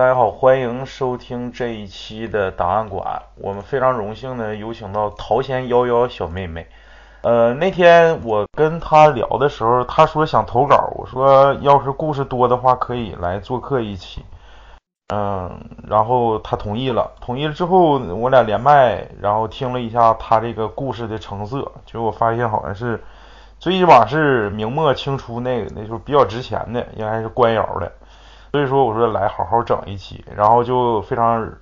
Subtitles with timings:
[0.00, 3.20] 大家好，欢迎收听这一期的档案馆。
[3.36, 6.66] 我们非常荣幸的有请到桃仙幺幺小妹妹。
[7.20, 14.24] 呃，那天我跟她聊的时候，她说想投稿，我说要是故事多的话，可以来做客一期。
[15.12, 17.12] 嗯，然后她同意了。
[17.20, 22.98] 同意了之后，我俩连麦，然后听了一下她这个故事的成色，结果发现好像是
[23.58, 27.92] 最起码是明末清初那个那时候比较值钱的，应该是官窑的。
[28.50, 31.52] 所以说，我说来好好整一期，然后就非常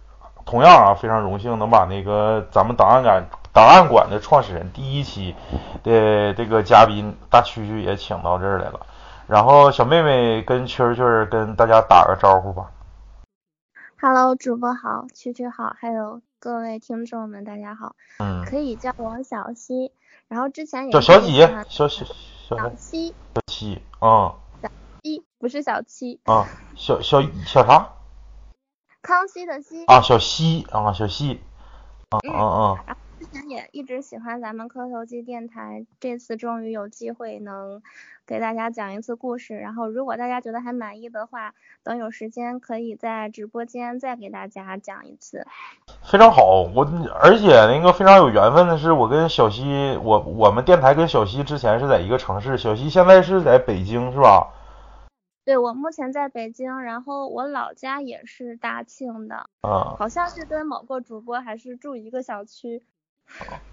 [0.46, 5.34] 同样啊，非常荣幸能把那个咱们档案馆档案馆的创始人第一期
[5.82, 8.80] 的这个嘉宾大蛐蛐也请到这儿来了。
[9.26, 12.70] 然后小妹妹跟蛐蛐跟大家打个招呼吧。
[14.00, 17.96] Hello，主播好，蛐蛐好，还有各位听众们，大家好。
[18.20, 18.44] 嗯。
[18.46, 19.92] 可以叫我小西，
[20.28, 21.40] 然后之前也叫小几？
[21.68, 23.14] 小小小西。
[23.34, 24.32] 小七啊。
[24.32, 24.47] 七
[25.38, 27.90] 不是小七啊，小小小啥？
[29.00, 31.40] 康熙的熙啊，小西啊，小西
[32.10, 32.96] 啊啊啊！
[33.20, 37.80] 之前也一直喜欢咱们磕头机电台，这次终于有机会能
[38.26, 39.56] 给大家讲一次故事。
[39.56, 45.46] 然后如果大家觉得还满意的话，等有时间可以在直播间再给大家讲一次。
[46.02, 46.84] 非常好，我
[47.22, 54.48] 而且那个非常有缘分的是，我跟小西，我我们电台跟小西之前是在一个城市，小西现在是在北京，是吧？
[55.48, 62.82] 对我目前在北京，然后我老家也是大庆的，啊，好像是跟某个主播还是住一个小区。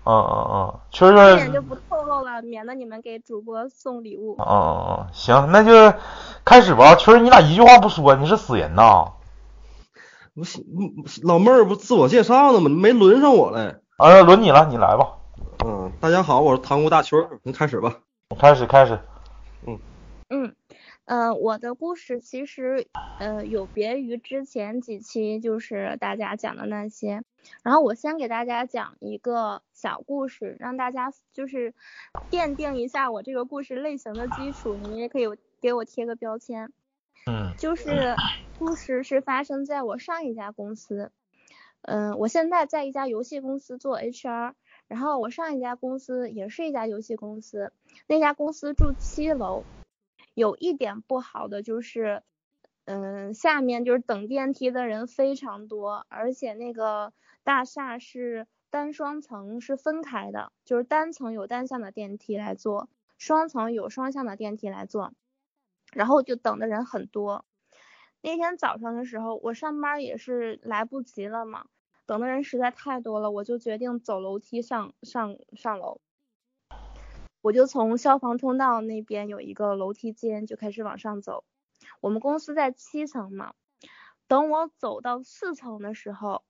[0.06, 1.14] 嗯嗯嗯，确实。
[1.14, 4.38] 这点就不透露了，免得你们给主播送礼物。
[4.40, 5.98] 嗯嗯嗯，行，那就
[6.46, 6.96] 开始吧。
[6.96, 9.12] 确实，你俩一句话不说，你是死人呐？
[10.34, 10.44] 不，
[11.24, 12.70] 老妹儿不自我介绍呢吗？
[12.70, 13.76] 没轮上我嘞。
[13.98, 15.18] 啊，轮你了，你来吧。
[15.66, 17.98] 嗯，大家好，我是塘沽大蛐儿，您开始吧。
[18.40, 18.98] 开始，开始。
[19.68, 19.78] 嗯
[20.30, 20.56] 嗯。
[21.06, 27.24] 呃，我的故事其实呃有别于之前几期，就是大家讲的那些。
[27.64, 31.76] 然后我先给大家讲一个小故事，让大家就是
[32.32, 34.76] 奠定一下我这个故事类型的基础。
[34.76, 35.26] 你们也可以
[35.62, 36.72] 给我贴个标签。
[37.28, 37.54] 嗯。
[37.60, 38.16] 就是
[38.58, 41.12] 故事是发生在我上一家公司。
[41.84, 44.54] 嗯，我现在在一家游戏公司做 HR，
[44.88, 47.72] 然后我上一家公司也是一家游戏公司，
[48.08, 49.64] 那家公司住七楼。
[50.36, 52.22] 有一点不好的就是，
[52.86, 57.14] 嗯，下面就是等电梯的人非常多，而且那个
[57.44, 65.14] 大厦是单双层是分开的，就是单层有单向的电梯来坐，双层有双向的电梯来坐，
[65.94, 67.46] 然后就等的人很多。
[68.22, 71.68] 那天早上的时候，我上班也是来不及了嘛，
[72.06, 76.02] 等的人实在太多了，我就决定走楼梯上上上楼。
[77.46, 81.44] 我就从消防通道那边有一个楼梯间就开始往上走。
[82.02, 83.54] 我们公司在七层嘛，
[84.28, 86.44] 等我走到四层的时候，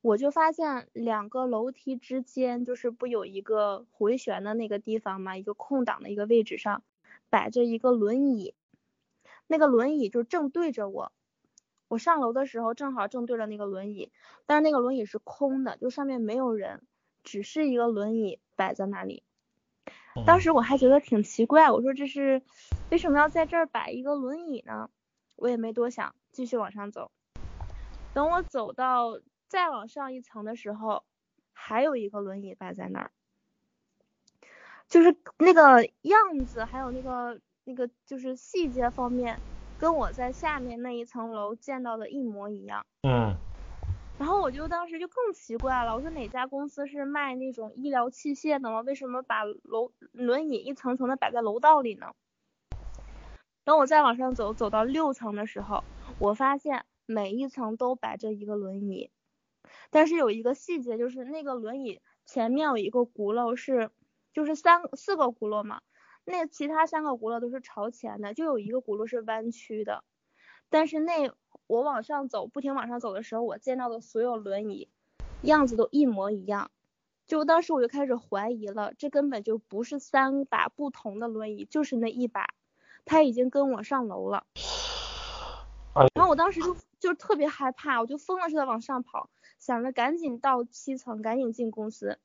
[0.00, 6.82] 我就发现两个楼梯之间就是不有一个回旋的那个地方嘛，一个空档的一个位置上
[7.28, 8.52] 摆着一个轮椅，
[9.46, 11.12] 那个轮椅就正对着我。
[11.86, 14.10] 我上楼的时候正好正对着那个轮椅，
[14.46, 16.82] 但是那个轮椅是空的，就上面没有人，
[17.22, 19.22] 只是一个轮椅摆在那里。
[20.26, 22.42] 当时我还觉得挺奇怪，我说这是
[22.90, 24.90] 为什么要在这儿摆一个轮椅呢？
[25.36, 27.10] 我也没多想，继续往上走。
[28.12, 31.04] 等我走到再往上一层的时候，
[31.52, 33.12] 还有一个轮椅摆在那儿，
[34.88, 39.42] 就是那个样子，还有那个那个就是细节方面，
[39.76, 42.84] 跟我在下面那一层楼见到的一模一样。
[43.02, 43.36] 嗯。
[44.20, 48.82] 然后我就当时就更奇怪了，我说哪家公司是卖那种医疗器械的吗？
[48.82, 52.12] 为什么把楼轮椅一层层的摆在楼道里呢？
[53.64, 55.84] 等我再往上走，走到六层的时候，
[56.18, 59.10] 我发现每一层都摆着一个轮椅，
[59.88, 63.90] 但是有一个细节，就是那个轮椅前面有一个轱辘是，
[64.34, 65.80] 就是三四个轱辘嘛，
[66.26, 70.04] 那其他三个轱辘都是朝前的，就有一个轱辘是弯曲的，
[70.68, 71.34] 但是那。
[71.70, 74.88] 我往上走，不停往上走的时候，我见到的所有轮椅
[75.42, 76.72] 样子都一模一样，
[77.28, 82.48] 就当时我就开始怀疑了，这根本就不是三把不同的轮椅，就是那一把，
[83.04, 84.46] 他已经跟我上楼了。
[86.12, 89.30] 然后我当时就就特别害怕，我就疯了似的往上跑，
[89.60, 92.18] 想着赶紧到七层，赶紧进公司。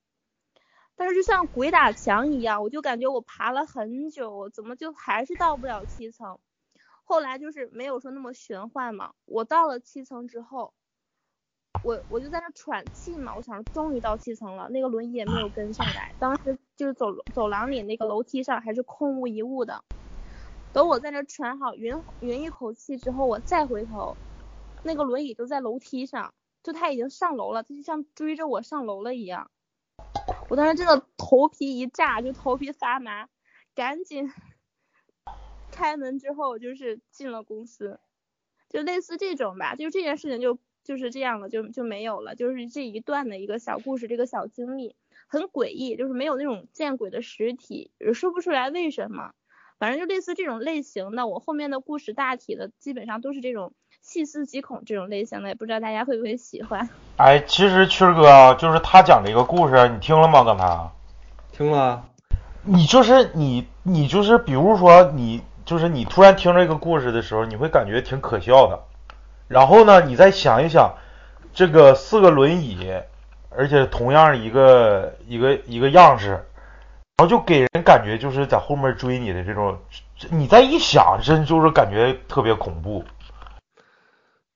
[0.96, 6.40] 但是就像鬼打墙一样，我就感觉我爬了很久，怎么就还是到不了七层？
[7.08, 10.74] 后来就是没有说那么玄幻嘛，我到了七层之后，
[11.84, 19.84] 我我就在那喘气嘛，我想终于到七层了，那个轮椅也没有跟上来，当时就是走走廊里那个楼梯上还是空无一物的，
[20.74, 24.18] 等我在那喘好匀匀一口气之后，我再回头，
[24.84, 29.52] 那个轮椅就在楼梯上，就他已经上楼了，他就像追着我上楼了一样。
[30.50, 33.30] 我当时真的头皮一炸，就头皮发麻，
[33.76, 34.32] 赶紧
[35.76, 38.00] 开门之后就是进了公司，
[38.70, 44.96] 就类似这种吧，就这件事情就就是这样了，就就没有了，就是这一段的一个小故事，这个小经历
[45.28, 49.32] 很诡异，就是没有那种见鬼的实体，说不出来为什么，
[49.78, 56.88] 反正就类似这种类型的，我后面的故事大体的基本上都是这种细思极恐这种类型的，也不知道大家会不会喜欢。
[57.18, 60.44] 哎，其实曲儿哥就是他讲这个故事，你听了吗？
[60.44, 60.90] 刚才？
[61.52, 62.10] 听了。
[62.68, 68.84] 你就是你，你就是比如说你，就是你突然听这个故事的时候，你会感觉挺可笑的。
[69.48, 70.96] 然后呢，你再想一想，
[71.54, 72.94] 这个四个轮椅，
[73.50, 76.44] 而且同样一个一个一个样式，然
[77.18, 79.80] 后就给人感觉就是在后面追你的这种，
[80.30, 83.04] 你再一想，真就是感觉特别恐怖。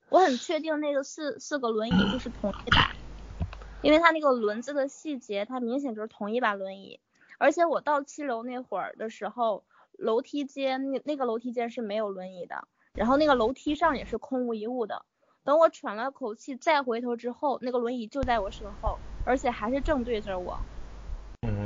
[0.09, 2.91] 我很确定那个四四个轮椅就是同一把，
[3.81, 6.99] 因为它那个轮子的细节，它明显就是同一把轮椅。
[7.37, 9.63] 而且我到七楼那会儿的时候，
[9.99, 15.05] 楼梯间那那个楼梯间是没有轮椅的，然后那个楼梯上也是空无一物的。
[15.43, 20.59] 等我喘了口气再回头之后，那个轮椅就在我身后，而且还是正对着我，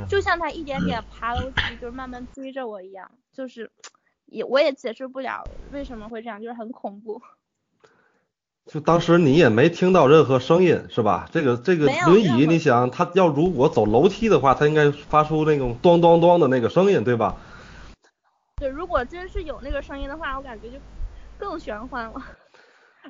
[0.08, 3.70] 就像他一点点爬楼梯，就是慢慢追着我一样，就是
[4.26, 7.20] 也我也解释不了为什么会这样，就是很恐怖。
[8.66, 11.28] 就当时你也没听到任何声音是吧？
[11.30, 17.36] 这个这个轮椅，你想他要如果走楼梯的话，他应该发出那种咚咚咚的那个声音，对吧？
[18.68, 20.78] 如果真是有那个声音的话，我感觉就
[21.38, 22.22] 更玄幻了。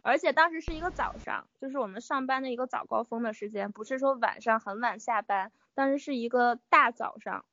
[0.02, 7.44] 而且当时是一个早上，就是我们上班的一个早高峰的时间，不是说晚上很晚下班，当时是一个大早上，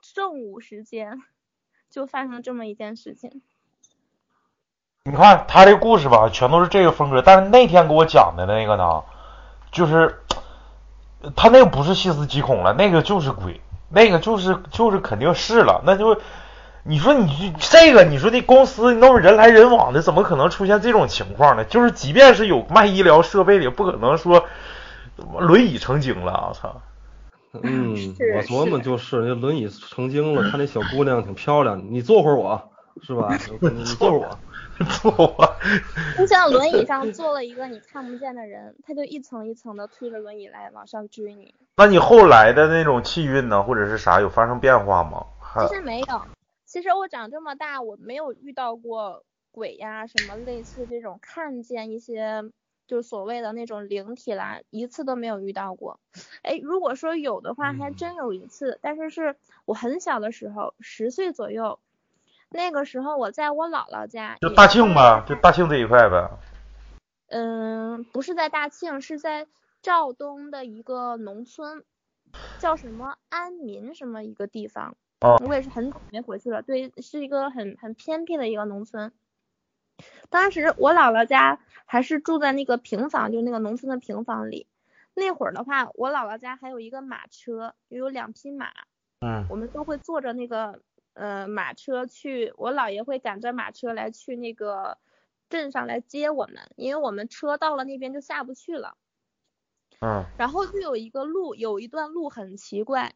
[0.00, 1.22] 正午时间
[1.90, 3.42] 就发生这么一件事情。
[5.04, 7.20] 你看他这故事吧，全都是这个风格。
[7.20, 9.04] 但是那天给我讲的那个呢，
[9.70, 10.22] 就是
[11.36, 13.60] 他那个不是细思极恐了，那个就是鬼，
[13.90, 15.82] 那个就是就是肯定是了。
[15.84, 16.18] 那就
[16.86, 21.64] 你说你这个，你说这公司那么人来人往的，怎么可能出现这种情况呢？
[21.64, 24.44] 就是即便是有卖医疗设备的，也不可能说
[25.38, 26.48] 轮椅成精了。
[26.48, 26.82] 我操！
[27.62, 32.70] 嗯，我琢磨就是那轮椅成精了，看那小姑娘挺漂亮，你坐会儿我
[33.02, 33.28] 是吧？
[33.60, 34.38] 你坐会儿我。
[35.00, 35.54] 坐，
[36.18, 41.54] 就像轮椅上坐了一个你看不见的人，他就一层一层的推着轮椅来往上追你。
[41.76, 45.24] 那你后来的那种气运呢，或者是啥有发生变化吗？
[45.68, 46.20] 其实没有，
[46.74, 52.50] 其实我长这么大，我没有遇到过鬼呀什么类似这种看见一些
[52.88, 56.00] 就是所谓的那种灵体啦，一次都没有遇到过。
[56.42, 59.36] 哎，如果说有的话，还真有一次，但是是
[59.66, 61.78] 我很小的时候，十岁左右。
[62.48, 66.28] 那个时候我在我姥姥家，就大庆吧，就大庆这一块呗。
[67.28, 69.46] 嗯，不是在大庆，是在
[69.80, 71.84] 肇东的一个农村，
[72.58, 74.96] 叫什么安民什么一个地方。
[75.24, 75.42] 哦。
[75.46, 79.12] 我也是很久没回去了，对，是一个很很偏僻的一个农村。
[80.28, 84.66] 当时我姥姥家还是住在那个平房，就那个农村的平房里。
[85.14, 88.68] 那会儿的话，我姥姥家还有一个马车，有两匹马。
[89.20, 89.46] 嗯。
[89.48, 90.80] 我们都会坐着那个。
[91.16, 94.98] 呃，马车去，我姥爷会赶着马车来去那个
[95.48, 98.96] 镇上来接我们，因为我们车到了那边就下不去了。
[100.00, 100.24] 嗯。
[100.36, 103.14] 然后就有一个路，有一段路很奇怪，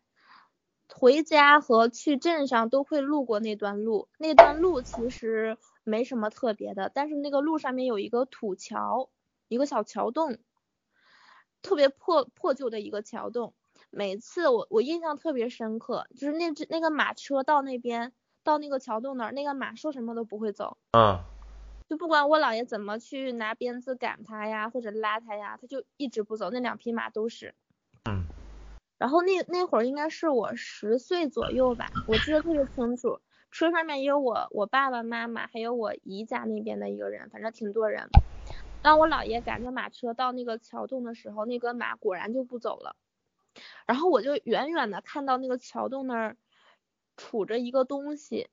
[0.93, 4.09] 回家和去镇上都会路过那段路。
[4.19, 9.11] 那段路其实没什么特别的，但是那个路上面有一个土桥，
[9.49, 10.39] 一个小桥洞，
[11.63, 13.55] 特别破破旧的一个桥洞。
[13.91, 21.21] 每次我我印象特别深刻，就是那只那个马车到那边到那个桥洞那儿，那个马说什么都不会走，嗯，
[21.89, 26.51] 就不管我姥爷怎么去拿鞭子赶它呀，或者拉它呀，它就一直不走。
[26.51, 27.68] 那两匹马都是，嗯，
[28.99, 38.09] 然后那那会儿应该是我十岁左右吧，我记得特别清楚，车上面也有我我爸爸妈妈还有我姨家那边的一个人，反正挺多人。
[38.83, 42.97] 当我姥爷赶着马车到那个桥洞的时候，那个马果然就不走了。
[43.87, 46.37] 然后我就远远的看到那个桥洞那儿
[47.17, 48.49] 杵着一个东西，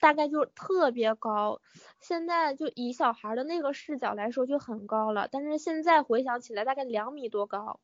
[0.00, 1.60] 大概就特别高。
[2.00, 7.80] 现在就以小孩的那个视角来说就很高了，但是现在回想起来大概两米多高。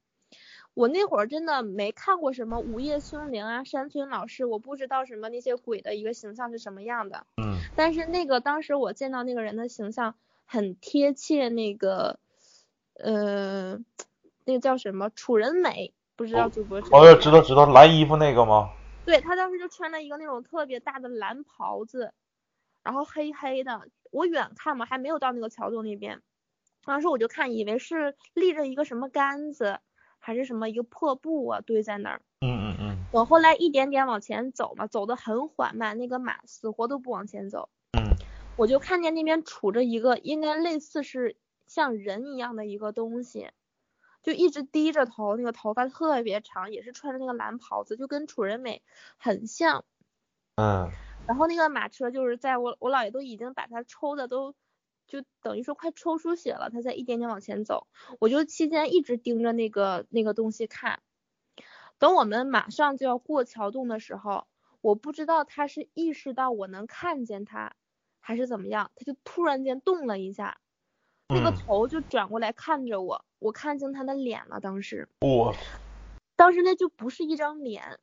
[0.74, 7.26] 我那会儿真的没看过什么午夜凶铃啊、山村老师，我不知道什么那些鬼的一个形象是什么样的。
[7.40, 7.58] 嗯。
[7.76, 12.18] 但是那个当时我见到那个人的形象很贴切，那个
[12.94, 13.78] 呃，
[14.44, 15.94] 那个叫什么楚人美。
[16.16, 16.98] 不知道主播知道？
[16.98, 18.70] 哦，知道知道，蓝衣服那个吗？
[19.04, 22.12] 对他当时就穿了一个那种特别大的蓝袍子，
[22.84, 23.82] 然后黑黑的。
[24.12, 26.22] 我远看嘛，还没有到那个桥洞那边，
[26.84, 29.80] 当时我就看，以为是立着一个什么杆子，
[30.24, 32.22] 还是什么一个破布啊堆在那儿。
[32.40, 32.96] 嗯嗯嗯。
[33.12, 37.68] 我后来一点点往前走嘛，走得很缓慢，那个马死活都不往前走。
[37.92, 38.16] 嗯。
[38.56, 43.50] 我就看见那边杵着一个，应该类似是像人一样的一个东西，
[44.22, 48.82] 就一直低着头，那个头发特别长，也是穿着那个蓝袍子，就跟楚人美
[49.18, 49.84] 很像。
[50.56, 50.88] 嗯。
[51.26, 54.54] 然后那个马车就是在我我姥爷都已经把它抽的都。
[55.06, 57.86] 就等于说快抽出血了，他在一点点往前走，
[58.18, 61.00] 我就期间一直盯着那个那个东西看。
[61.98, 64.46] 等我们马上就要过桥洞的时候，
[64.80, 67.74] 我不知道他是意识到我能看见他，
[68.20, 70.58] 还是怎么样，他就突然间动了一下，
[71.28, 74.58] 那个头就转过来看着我，我看清他的脸了。
[74.60, 75.54] 当时，我，
[76.36, 78.00] 当时那就不是一张脸。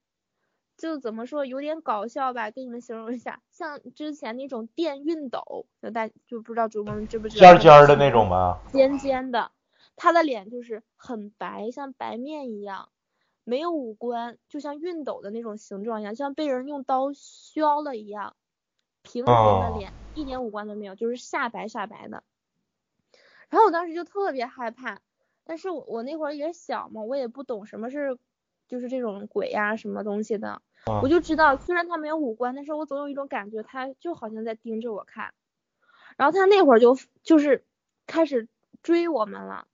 [0.81, 7.53] 就怎么说有点搞笑吧，跟你们形容一下，像之前那种电熨斗，就大就不知道主播们知不知道？
[7.53, 8.63] 尖尖的那种吗？
[8.71, 9.51] 尖尖的，
[9.95, 12.89] 他的脸就是很白，像白面一样，
[13.43, 18.35] 没有五官，就像熨斗的那种形状一样，像被人用刀削了一样，
[19.03, 22.23] 平平的脸，一点五官都没有，就是煞白煞白的。
[23.49, 24.99] 然后我当时就特别害怕，
[25.43, 28.17] 但是我我那会儿也小嘛，我也不懂什么是
[28.71, 30.61] 就是这种鬼呀什么东西的。
[31.01, 35.33] 我就知道，虽然他没有五官，但是我总有一种感觉，他就好像在盯着我看。
[36.17, 37.65] 然后他那会儿就就是
[38.07, 38.47] 开始
[38.83, 39.67] 追我们了，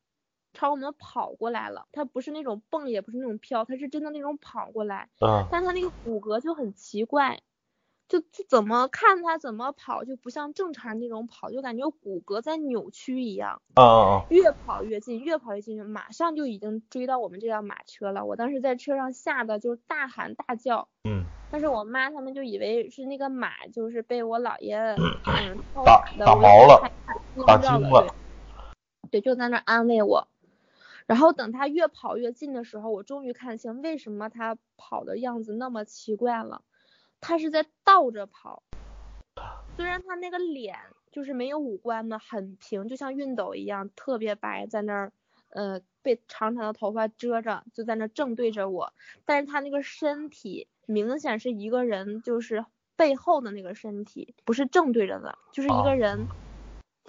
[0.53, 1.87] 朝我们跑过来了。
[1.91, 5.09] 他不是那种蹦，也不是那种飘，他是真的那种跑过来。
[5.21, 5.47] 嗯。
[5.49, 7.41] 但他那个骨骼就很奇怪。
[8.07, 13.61] 就就怎么看他怎么跑就不像正常那种跑，就感觉骨骼在扭曲一样。
[13.75, 18.25] 啊啊越跑越近，越跑越近，马上就已经追到我们这辆马车了。
[18.25, 20.87] 我当时在车上吓得就大喊大叫。
[21.03, 21.23] 嗯。
[21.49, 26.91] 但是我妈他们就以为是那个马就是被我姥爷嗯打打毛了，
[27.45, 28.13] 打惊了。
[29.09, 30.27] 对，就在那安慰我。
[31.05, 36.63] 然后等他越跑越近的时候，我终于看清为什么他跑的样子那么奇怪了。
[37.27, 38.63] 他是在倒着跑，
[39.75, 40.77] 虽然他那个脸
[41.11, 45.11] 就是没有五官的，很平，就像熨斗一样，特别白，在那儿，
[45.49, 48.93] 呃，被长长的头发遮着，就在那正对着我，
[49.25, 52.63] 但是他那个身体明显是一个人，就是
[52.95, 56.29] 背后的那个身体，不是正对着的，就是一个人。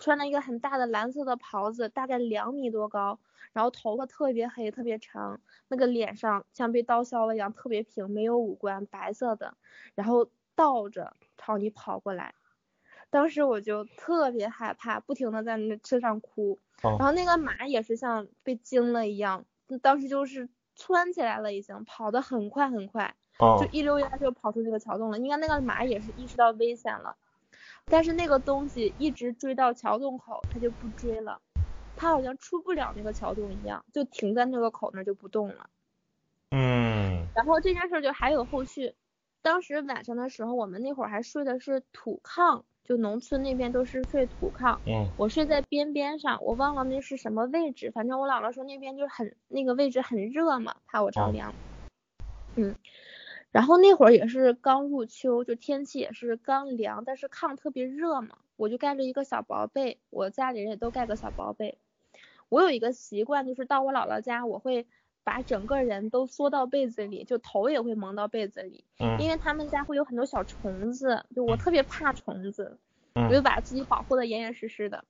[0.00, 3.20] 穿了一个很大的蓝色的袍子，大概两米多高，
[3.52, 9.54] 然后头发特别黑，特别长，那个脸上像被刀削了一样，特别平，没有五官，白色的，
[9.94, 12.34] 然后倒着朝你跑过来，
[13.10, 19.44] 当时我就特别害怕，不停的在那车上哭，然后那个马也是像被惊了一样，
[19.82, 23.14] 当时就是窜起来了，已经跑得很快很快，
[23.60, 27.16] 就一溜烟就跑出这个桥洞了，应该那个马也是意识到危险了。
[27.90, 31.40] 但是那个东西一直追到桥洞口，它就不追了，
[31.98, 35.68] 它好像出不了那个桥洞一样，就停在那个口那就不动了。
[36.50, 37.26] 嗯。
[37.34, 38.94] 然后这件事就还有后续，
[39.42, 44.78] 当时晚上的时候，我们那会儿还睡的是土炕，就农村那边都是睡土炕。
[44.86, 45.10] 嗯。
[45.18, 51.52] 我睡在边边上，我忘了那是什么位置，反正我姥姥说那边就很那个位置很热嘛，怕我着凉。
[52.54, 52.74] 嗯。
[53.50, 61.78] 然后那会儿也是刚入秋，就天气也是刚凉，但是炕特别热嘛，我就盖着一个小薄被，我家里人也都盖个小薄被。
[62.48, 64.86] 我有一个习惯，就是到我姥姥家，我会
[65.24, 68.84] 把整个人都缩到被子里，就头也会蒙到被子里，
[69.18, 72.78] 因为他们家会有很多小虫子，就我特别怕虫子，
[73.14, 75.04] 我就把自己保护的严严实实的。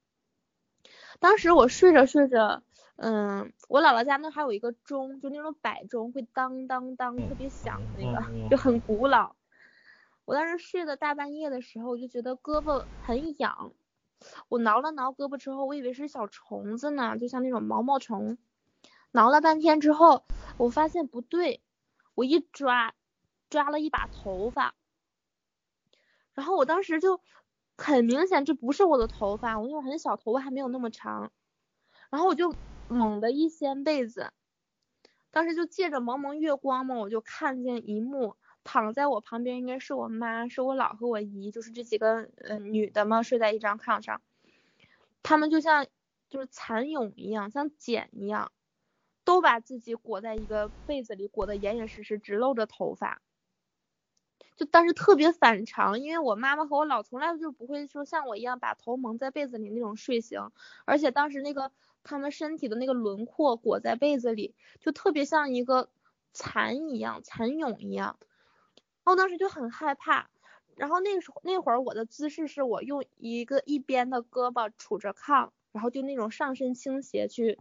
[1.21, 2.63] 当时我睡着睡着。
[3.01, 9.37] 嗯，我姥姥家那还有一个钟，就那种摆钟，会当当当特别响的那个，就很古老。
[10.25, 13.73] 我当时睡的大半夜的时候，我就觉得胳膊很痒，
[14.49, 18.39] 我挠了挠胳膊之后，我以为是小虫子呢，就像那种毛毛虫。
[19.13, 20.25] 挠了半天之后，
[20.57, 21.63] 我发现不对，
[22.15, 22.95] 我一抓，
[23.51, 24.75] 抓了一把头发，
[26.35, 27.21] 然后我当时就
[27.77, 31.33] 很明显这不是我的头发，我那会很小，头发还没有那么长，
[32.11, 32.55] 然后我就。
[32.91, 34.33] 猛地一掀被子，
[35.31, 38.35] 当时就借着蒙蒙月光嘛，我就看见一幕，
[38.65, 44.21] 躺在我旁边应该是我妈，是我姥和我姨，就是这几个呃女的嘛，睡在一张炕上，
[45.23, 45.87] 她们就像
[46.29, 48.53] 就是蚕蛹一样，像茧一样，
[49.25, 53.23] 都把自己裹在一个被子里，裹得严严实实，只露着头发。
[54.57, 60.51] 就但是特别反常，因为我妈妈和我姥从来就不会说像我一样把头蒙在被子里那种睡型，
[60.85, 61.71] 而且当时那个。
[62.05, 65.91] 他们身体的那个轮廓裹在被子里，就特别像一个
[66.33, 68.19] 蚕一样，蚕蛹一样。
[69.11, 70.29] 我当时就很害怕。
[70.77, 77.59] 然后那时候那会儿我的姿势是我用一个一边的胳膊杵着炕，然后就那种上身倾斜去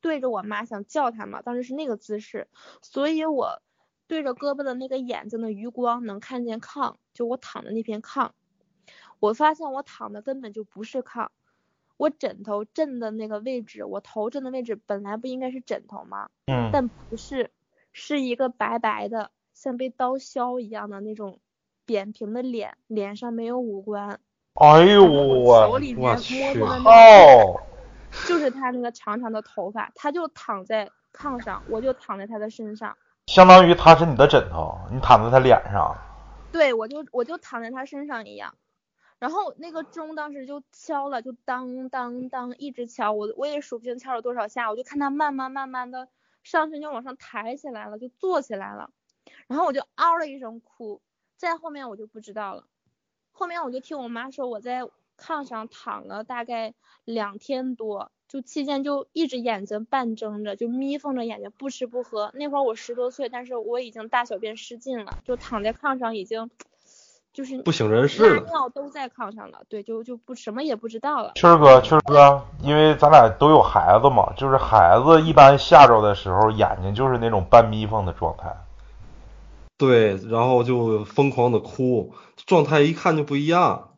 [0.00, 2.48] 对着我妈想叫她嘛，当时是那个姿势，
[2.80, 3.60] 所以我
[4.06, 8.30] 对着胳膊的那个眼睛的余光能看见炕，就我躺的那片炕，
[9.20, 11.28] 我发现我躺的根本就不是炕，
[11.98, 16.30] 我枕头枕的那个位置，我头枕的位置本来不应该是枕头吗？
[16.46, 17.50] 嗯，但不是，
[17.92, 21.40] 是一个白白的像被刀削一样的那种
[21.84, 24.20] 扁平的脸，脸上没有五官。
[24.54, 27.60] 哎呦我手里面摸着的那靠！
[28.28, 32.96] 就是他那个长长的头发，他就躺在炕上，我就躺在他的身上。
[33.26, 35.96] 相当于他是你的枕头，你躺在他脸上。
[36.52, 38.54] 对，我就我就躺在他身上一样。
[39.18, 46.06] 然后那个钟当时就敲了，就当当当一直敲，我我也数不清敲了多少下，我就看他慢慢慢慢的
[46.44, 48.90] 上身就往上抬起来了，就坐起来了。
[49.48, 51.00] 然后我就嗷了一声哭，
[51.36, 52.64] 再后面我就不知道了。
[53.32, 54.82] 后面我就听我妈说，我在
[55.18, 56.74] 炕上躺了大概
[57.04, 62.30] 两天多，就期间就一直眼睛半睁着，就眯缝着眼睛，不吃不喝。
[62.34, 66.50] 那会儿我十多岁，但是我已经大小便失禁了，就躺在炕上已经
[67.32, 71.32] 就是不省人事了，尿都在炕上了，对，就就不什么也不知道了。
[71.36, 78.54] 秋哥，秋哥，因为咱俩都有孩子嘛，就是孩子一般吓着的时候，眼睛就是那种半眯缝的状态。
[79.78, 82.12] 对，然后就疯狂的哭，
[82.46, 83.94] 状态一看就不一样。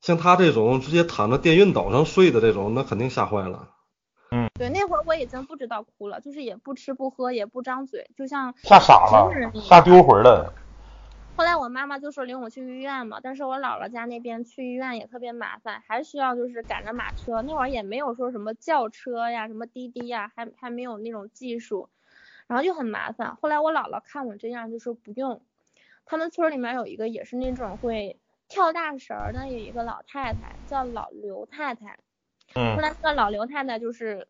[0.00, 3.68] 像他这种直接躺在电熨斗上睡的这种，那肯定吓坏了。
[4.32, 10.52] 嗯，对，那会儿我已经不知道哭了，就是也不吃不喝，也不张嘴，就像吓傻了，吓丢魂了。
[11.36, 21.88] 后来我妈妈就说领我去医院嘛，但是我姥姥家那边去医院也特别麻烦，还需要就是赶着马车，那会儿也没有说什么轿车呀、什么滴滴呀，还还没有那种技术。
[22.50, 25.40] 然后就很麻烦，后来我姥姥看我这样就说不用。
[26.04, 31.96] 他们村里面有一个也是那种会跳大绳的，有一个老太太叫老刘太太。
[32.56, 32.74] 嗯。
[32.74, 34.26] 后来那个老刘太太就是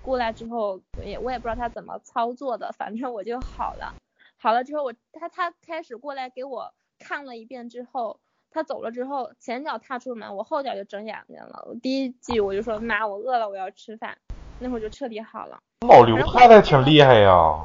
[0.00, 3.94] 过来之后，也我也不知道她怎么操作的，反正我就好了。
[4.38, 8.18] 好了之后，我她她开始过来给我看了一遍之后，
[8.50, 11.66] 她走了之后，前脚踏出门，我后脚就睁眼睛了。
[11.68, 14.16] 我第一句我就说妈，我饿了，我要吃饭。
[14.58, 15.58] 那会儿就彻底好了。
[15.86, 17.64] 老刘太太挺厉害呀。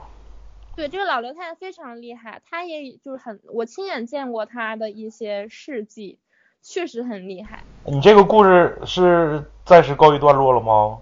[0.75, 6.17] 对，这个老刘太太非常厉害，她也就是很，我亲眼见过她的一些事迹，
[6.62, 7.63] 确实很厉害。
[7.86, 11.01] 你这个故事是暂时告一段落了吗？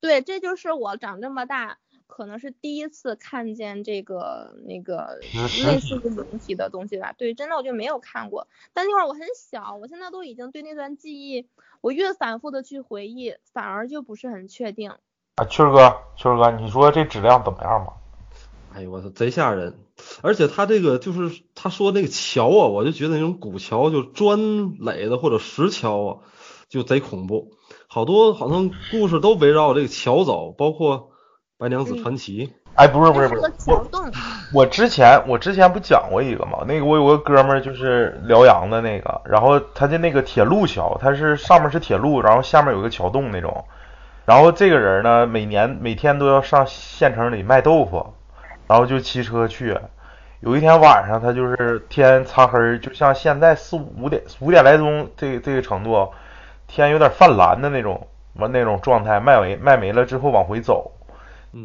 [0.00, 5.18] 对，这就是我长这么大可能是第一次看见这个那个
[5.64, 7.12] 类似于灵体的东西吧。
[7.16, 11.48] 对，真的我就没有看过，但那会儿我很小，我现在都已经对那段记忆，
[11.80, 14.92] 我越反复的去回忆，反而就不是很确定。
[15.38, 17.92] 啊，秋儿哥，秋儿哥，你说这质量怎么样嘛？
[18.74, 19.78] 哎呦我操，贼吓人！
[20.20, 26.16] 而且他这个就是他说那个桥啊，我就觉得那种古桥，就砖垒的或者石桥啊，
[26.68, 27.52] 就贼恐怖。
[27.86, 30.98] 好多好像故事都围绕这个桥走，包括
[31.56, 32.46] 《白娘子传奇》。
[32.74, 33.88] 哎，不是不是不是，我
[34.52, 36.64] 我之前我之前不讲过一个吗？
[36.66, 43.64] 那个我有个哥们儿就是辽阳的那个，然后他的那个铁路桥，他是上面是铁路，然后下面有个桥洞那种。
[44.28, 48.12] 然后这个人呢，每年每天都要上县城里卖豆腐，
[48.66, 49.74] 然后就骑车去。
[50.40, 56.06] 有一天晚上，他就是天擦黑，就像现在四五点五点来钟这这个程度，
[56.66, 60.92] 天有点泛蓝的那种完那种状态，卖没卖没了之后往回走，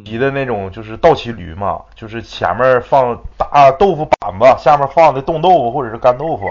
[0.06, 6.46] 骑的那种就是倒骑驴嘛，就是前面放大豆腐板子，下面放的冻豆腐或者是干豆腐。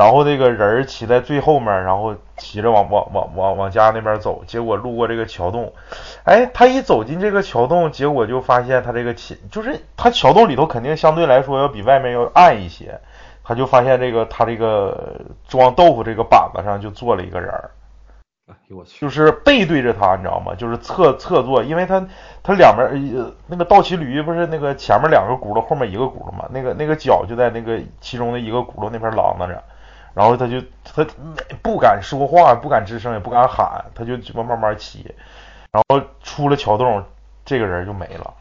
[0.00, 5.74] 然后那个人骑在最后面，然后骑着往往往往往家那边走，结果路过这个桥洞，
[6.24, 12.98] 哎，他一走进这个桥洞，结果就发现他这个桥就是他桥洞里头肯定相对来说要比外面要暗一些，
[13.44, 17.70] 他就发现这个他这个装豆腐这个板子上就坐了一个人儿，
[18.70, 20.54] 我去，就是背对着他，你知道吗？
[20.54, 22.02] 就是侧侧坐，因为他
[22.42, 29.62] 他两边那个倒骑驴不是那个前面两个轱辘，后面一个轱辘嘛，那个那个脚就在那个其中的一个轱辘那边啷当着。
[30.14, 31.06] 然后他就他
[31.62, 35.14] 不敢说话，不敢吱声，也不敢喊，他就慢慢慢骑，
[35.70, 37.04] 然后出了桥洞，
[37.44, 38.34] 这个人就没了。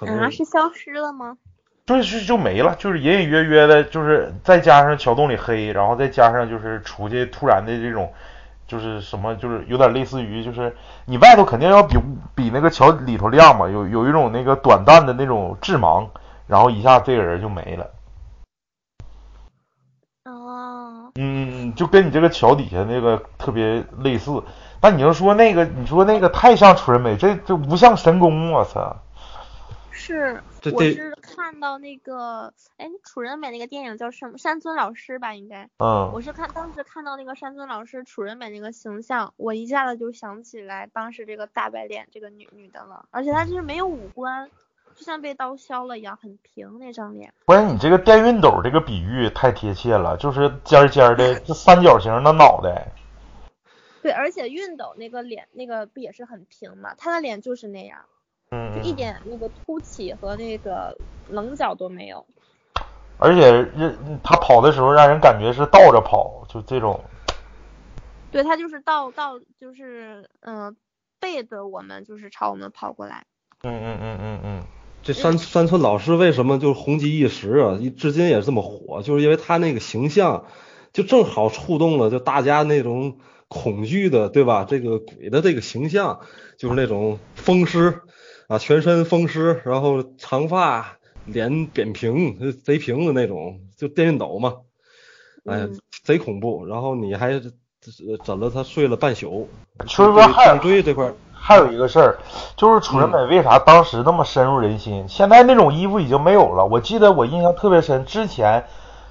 [0.00, 1.36] 啊，是消失了吗？
[1.84, 8.12] 就是就没了，就是隐隐约约的，就是再加上桥洞里黑，然后再加上就是出去突然的这种，
[8.66, 10.74] 就是什么，就是有点类似于，就是
[11.04, 11.98] 你外头肯定要比
[12.34, 16.08] 比那个桥里头亮嘛，有有一种那个短暂的那种致盲，
[16.46, 17.90] 然后一下这个人就没了。
[21.16, 24.42] 嗯，就跟你这个桥底下那个特别类似，
[24.80, 28.96] 但你要说那个，你说那个太像春美，这这不像神功，我操！
[29.90, 34.36] 是我是看到那个，哎，楚人美那个电影叫什么？
[34.36, 35.68] 山村老师吧，应该。
[35.78, 44.50] 嗯我是看当时看到那个山村老师楚人美那个形象，我一下子就想起来当时这个大白脸这个女女的了，而且她就是没有五官，
[44.94, 47.32] 就像被刀削了一样，很平那张脸。
[47.46, 52.92] 不是你这个电熨斗这个比喻太贴切了，就是尖尖的 这三角形的脑袋。
[54.02, 56.94] 对，而且熨斗那个脸那个不也是很平嘛？
[56.96, 58.04] 他的脸就是那样，
[58.50, 60.96] 嗯，就一点那个凸起和那个
[61.28, 62.24] 棱角都没有。
[63.18, 67.00] 而且人他跑的时候让人感觉是倒着跑，就这种。
[68.32, 70.76] 对，他就是倒倒就是嗯、呃
[71.20, 73.24] 背着我们就是朝我们跑过来。
[73.62, 74.62] 嗯嗯嗯嗯嗯。
[75.02, 77.78] 这山山村老师为什么就是红极一时啊？
[77.80, 80.44] 一至今也是这么火，就是因为他那个形象，
[80.92, 84.64] 就正好触动了就大家那种恐惧的，对吧？
[84.64, 86.20] 这个鬼的这个形象，
[86.56, 88.02] 就是那种风湿
[88.46, 94.58] 啊，全身风湿，然后长发，脸扁平，呃贼平的那种，就电熨斗嘛，
[95.44, 96.64] 哎呀嗯，贼恐怖。
[96.64, 97.42] 然后你还呃
[98.24, 99.48] 整了他睡了半宿，
[99.88, 101.14] 秋儿哥还有颈椎这块儿。
[101.44, 102.18] 还有一个事儿，
[102.56, 105.04] 就是楚人美为啥当时那么深入人心？
[105.08, 106.64] 现在那种衣服已经没有了。
[106.64, 108.64] 我记得我印象特别深，之前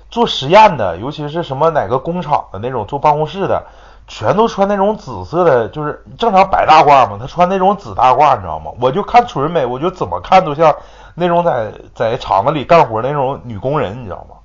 [0.10, 3.66] 做实验的，尤其是什么哪个工厂的那种做办公室的，
[4.08, 8.72] 全都穿那种紫色的，就是正常白大褂嘛，他穿那种紫大褂，你知道吗？
[8.80, 10.74] 我就看楚人美，我就怎么看都像
[11.16, 14.38] 那种在在厂子里干活那种女工人，你知道吗？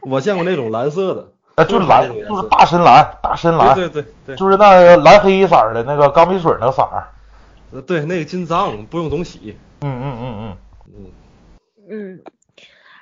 [0.08, 1.26] 我见过那种蓝色的，
[1.56, 7.08] 啊，就是蓝，就是大深蓝，大深蓝，对对对对，就是那个蓝黑色儿的那个钢笔水那个色儿。
[7.72, 9.58] 呃对，那个金脏不用总洗。
[9.80, 10.56] 嗯嗯嗯嗯。
[10.86, 11.10] 嗯，
[11.88, 12.22] 嗯，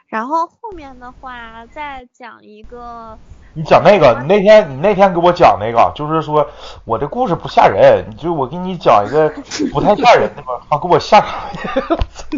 [0.06, 3.18] 然后后面的话再讲一个，
[3.54, 6.48] 你讲那个，你那天你那天给我讲那个，就是说
[6.84, 9.28] 我这故事不吓人，就我给你讲一个
[9.72, 11.18] 不太吓人的吧，啊给我吓。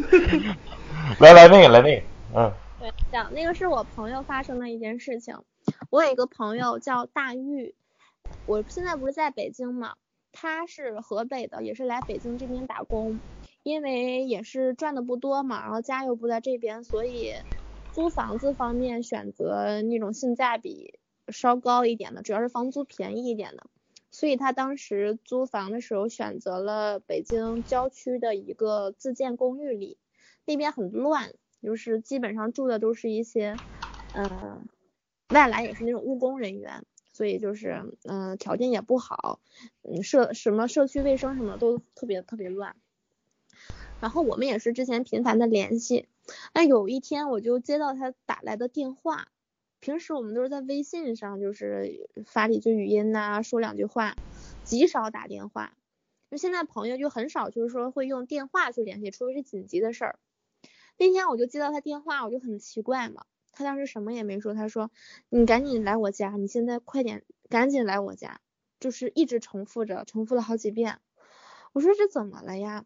[1.21, 2.03] 来来那个来那个，
[2.35, 2.51] 嗯
[2.81, 5.37] 对，讲那个是我朋友发生的一件事情。
[5.97, 7.75] 我有一个朋友叫大玉，
[8.45, 9.97] 我现在不是在北京嘛，
[10.31, 13.23] 他是河北的，也是来北京这边打工，
[13.63, 17.33] 因为也是赚的不多嘛，然后家又不在这边，所以
[17.91, 23.67] 租房子方面选择那种性价比稍高一点的，主要是房租便宜一点的。
[24.11, 29.97] 所以他当时租房的时候选择了北京郊区的一个自建公寓里，
[30.45, 31.33] 那边很乱，
[31.63, 33.63] 就是基本上住的都是一些，
[34.13, 34.69] 嗯、
[35.29, 39.41] 外来也是那种务工人员，所以就是嗯、条件也不好，
[39.83, 42.77] 嗯社什么社区卫生什么都特别特别乱。
[43.99, 46.07] 然后我们也是之前频繁的联系，
[46.53, 49.29] 那有一天我就接到他打来的电话，
[49.81, 54.19] 平时我们都是在微信上就是发几句语音呐、说两句话，
[54.63, 55.77] 极少打电话。
[56.31, 60.19] 就现在朋友就很少，就是说会用电话去联系，除非是紧急的事儿。
[60.99, 63.25] 那天我就接到他电话，我就很奇怪嘛。
[63.57, 64.91] 他当时什么也没说，他说
[65.31, 68.43] ：“你赶紧来我家，你现在快点，赶紧来我家。”
[68.79, 71.01] 就是一直重复着，重复了好几遍。
[71.73, 72.85] 我说这怎么了呀？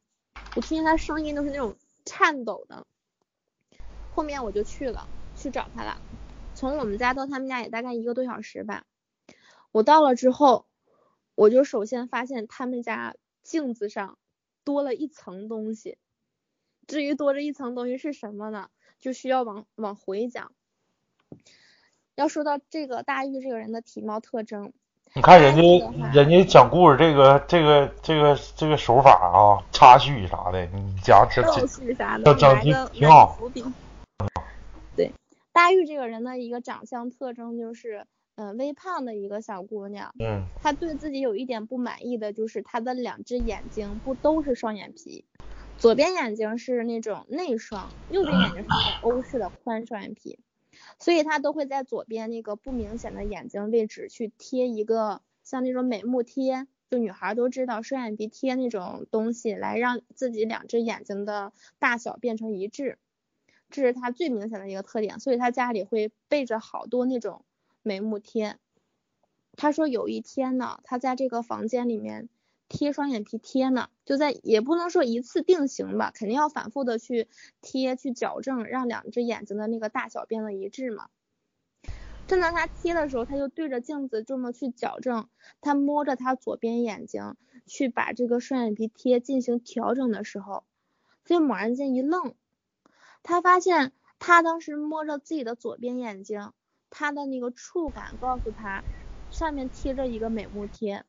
[0.54, 2.86] 我听见他声音都是那种颤抖的。
[4.10, 6.00] 后面我就去了，去找他了。
[6.54, 8.86] 从我们家到他们家也大概一个多小时吧。
[9.72, 10.68] 我到了之后，
[11.34, 14.18] 我就首先发现他们家镜子上
[14.62, 15.98] 多了一层东西。
[16.86, 18.70] 至于多这一层东西是什么呢？
[19.00, 20.52] 就需要往往回讲。
[22.16, 24.72] 要说到这个大玉这个人的体貌特征，
[25.14, 25.62] 你看人家
[26.12, 33.38] 人家讲故事这个这个这个这个手法啊，插叙啥的，你讲这倒这叙啥的，这挺挺好。
[34.94, 35.12] 对，
[35.52, 38.04] 大玉这个人的一个长相特征就是，
[38.36, 40.14] 嗯、微胖的一个小姑娘。
[40.18, 45.24] 嗯她对自己有一点不满意的就是她的两只眼睛不都是双眼皮，
[45.78, 50.38] 左边眼睛是那种内双，右边眼睛是那种欧式的宽双眼皮，
[50.98, 62.98] 所以她都会在左边那个不明显的眼睛位置去贴一个像那种美目贴，就女孩都知道双眼皮贴那种东西，来让自己两只眼睛的大小变成一致，
[63.70, 67.44] 这是她最明显的一个特点，所以她家里会备着好多那种
[67.82, 68.56] 美目贴。
[69.56, 72.28] 他说有一天呢，他在这个房间里面
[72.70, 77.28] 贴双眼皮贴呢，就在也不能说一次定型吧，肯定要反复的去
[77.60, 81.08] 贴去矫正，让两只眼睛的那个大小变得一致嘛。
[82.28, 85.28] 正在他贴的时候，他就对着镜子这么去矫正，
[85.60, 87.34] 他摸着他左边眼睛
[87.66, 90.62] 去把这个双眼皮贴进行调整的时候，
[91.24, 92.34] 他就猛然间一愣，
[93.24, 96.52] 他发现他当时摸着自己的左边眼睛，
[96.88, 98.84] 他的那个触感告诉他
[99.28, 101.04] 上面贴着一个美目贴，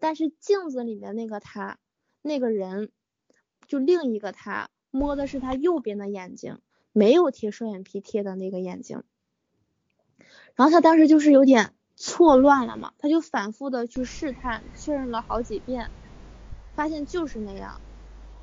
[0.00, 1.78] 但是镜子里面那个他
[2.22, 2.90] 那个人，
[3.68, 6.58] 就另一个他摸的是他右边的眼睛，
[6.92, 9.04] 没有贴双眼皮贴的那个眼睛。
[10.56, 15.92] 然后他当时就是有点错乱了嘛，他就反复的去试探，确认了好几遍，
[16.74, 17.80] 发现就是那样，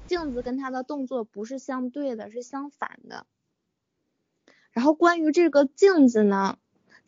[0.06, 3.26] 镜子跟他的动作不是相对的，是相反的。
[4.72, 6.60] 然后关于这个镜子呢，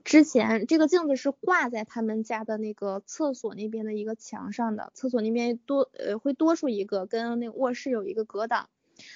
[0.10, 8.70] 之前这个镜子是挂在他们家的那个厕所那边的一个墙上的，厕所那边多呃会多出一个，跟那个卧室有一个隔挡。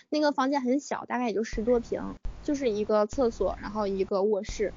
[0.09, 4.71] 那个房间很小，大概也就十多平，就是一个厕所，然后一个卧室，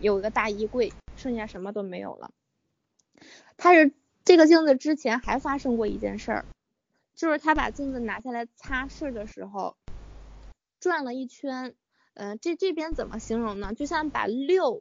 [0.00, 2.30] 有一个大衣柜，剩下什么都没有了。
[3.58, 3.92] 他是
[4.24, 6.44] 这个镜子之前还发生过一件事儿，
[7.14, 9.76] 就是他把镜子拿下来擦拭的时候，
[10.80, 11.74] 转了一圈，
[12.14, 13.74] 嗯，这这边怎么形容呢？
[13.74, 14.80] 就像把六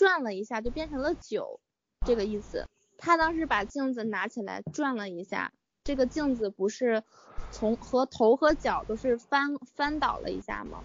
[0.00, 1.60] 转了一下，就变成了九，
[2.06, 2.66] 这个意思。
[2.96, 5.52] 他当时把镜子拿起来转了一下，
[5.84, 7.04] 这个镜子不是。
[7.52, 10.84] 从和头和脚都是翻翻倒了一下吗，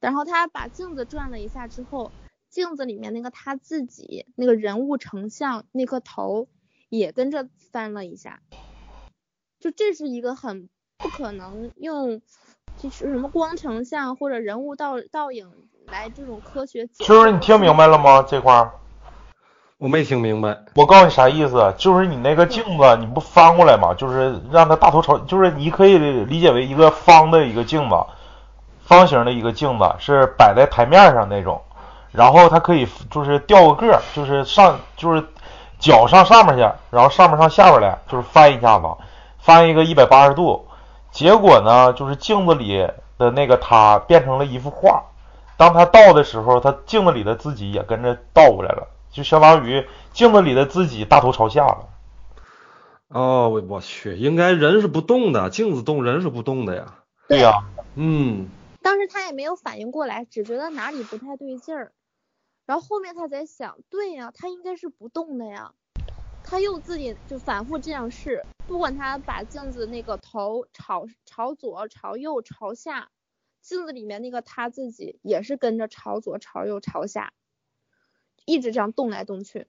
[0.00, 2.10] 然后他把镜子转了一下之后，
[2.48, 6.48] 镜子里面那个他自己那个人物成像那颗头
[6.88, 8.40] 也跟着翻了一下，
[9.60, 12.22] 就这是一个很不可能用
[12.78, 16.88] 就是什么光成像或者人物倒倒影来这种科学。
[16.98, 18.24] 就是你听明白了吗？
[18.26, 18.70] 这块儿。
[19.76, 23.92] 我没听明白，我告诉你啥意思，就是你那个镜子你不翻过来吗？
[23.94, 27.96] 就是让它大头朝，就是你可以理解为一个方的一个镜子，
[28.84, 31.60] 方形的一个镜子是摆在台面上那种，
[32.12, 35.26] 然后它可以就是掉个个，就是上就是
[35.80, 38.86] 脚上上面去，然后上面上下边来，就是翻一下子，
[39.40, 40.64] 翻一个一百八十度，
[41.10, 45.02] 结果呢，就是镜子里的那个他变成了一幅画，
[45.56, 48.88] 当他倒的时候，他镜子里的自己也跟着倒过来了。
[49.10, 51.88] 就相当于镜子里的自己大头朝下了。
[53.08, 56.94] 哦，我我去，应该人是不动的，镜子动，人是不动的呀。
[57.28, 57.52] 对呀，
[57.94, 58.48] 嗯。
[58.80, 61.92] 当时他也没有反应过来，只觉得哪里不太对劲儿。
[62.64, 65.72] 然后后面他在想，对呀，他应该是不动的呀。
[66.42, 73.08] 他又自己就反复这样试，不管他把镜子那个头朝朝左、朝右、朝下，
[73.62, 77.32] 镜子里面那个他自己也是跟着朝左、朝右、朝下。
[78.44, 79.68] 一直这样动来动去，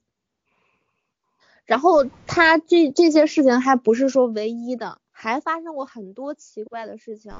[1.63, 7.31] 然后他这这些事情还不是说唯一的，还发生过很多奇怪的事情。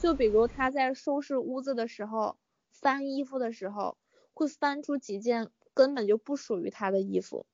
[0.00, 2.36] 就比如他在收拾屋子的时候，
[2.72, 3.96] 翻衣服的时候，
[4.32, 7.46] 会翻出几件根本就不属于他的衣服。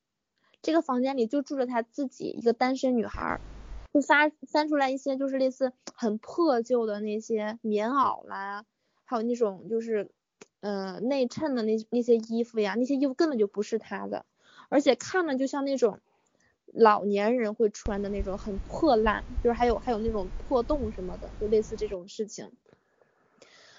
[0.63, 3.43] 这个房间里就住着他自己一个单身女孩，
[3.93, 8.65] 会翻翻出来一些就是类似很破旧的那些棉袄啦，
[9.05, 10.11] 还有那种就是。
[10.63, 14.27] 嗯，内衬的那那些衣服呀，那些衣服根本就不是他的，
[14.69, 16.01] 而且看着就像那种
[16.67, 22.53] 老年人会穿的那种很破烂，就是还有还有那种破洞什么的，就类似这种事情。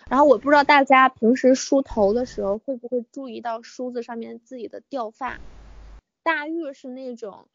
[0.08, 5.40] 然后我不知道大家平时梳头的时候会不会注意到梳子上面自己的掉发。
[6.24, 7.46] 大玉是那种，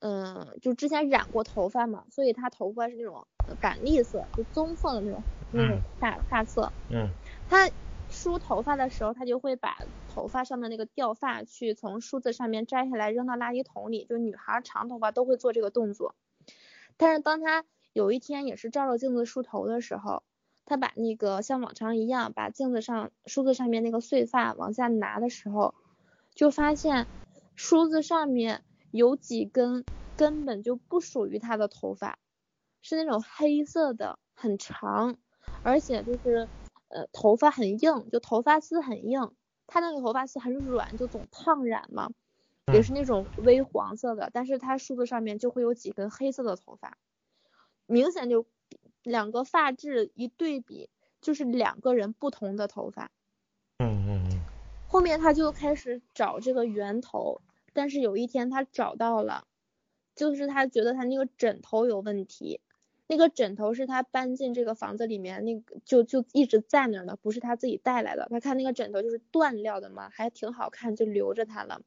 [0.00, 3.26] 嗯，就之前染过头发嘛，所以他头发是那种
[3.60, 6.72] 橄栗色，就棕色的那种那种发发色。
[6.90, 7.08] 嗯。
[7.48, 7.70] 他。
[8.10, 9.76] 梳头发的时候，他就会把
[10.08, 14.06] 头发上的那个掉发去从梳子上面摘下来扔到垃圾桶里。
[14.06, 16.14] 就女孩长头发都会做这个动作。
[16.96, 20.22] 但是当他有一天也是照着镜子梳头的时候，
[20.64, 25.74] 他把那个像往常一样把镜子上梳子上面那个碎发往下拿的时候，
[26.34, 27.06] 就发现
[27.56, 28.64] 梳子上面
[28.98, 32.18] 有几根根本就不属于他的头发，
[32.82, 35.16] 是那种黑色的，很长，
[35.62, 36.50] 而且就是。
[36.90, 39.34] 呃，头发很硬，就头发丝很硬，
[39.66, 42.08] 他那个头发丝很软，就总烫染嘛，
[42.72, 46.96] 也是那种微黄色的，但是他梳子上面就会有几根黑色的头发，
[47.84, 48.46] 明显就
[49.02, 50.88] 两个发质一对比，
[51.20, 53.10] 就是两个人不同的头发。
[53.76, 54.40] 嗯嗯嗯。
[54.86, 57.42] 后面他就开始找这个源头，
[57.78, 59.46] 但是有一天他找到了，
[60.16, 62.60] 就是他觉得他那个枕头有问题。
[63.06, 68.26] 那个枕头是他搬进这个房子里面，那个就就一直在那儿呢，不是他自己带来的。
[68.30, 71.82] 他看那个枕头就是缎料的嘛，还挺好看，就留着它了。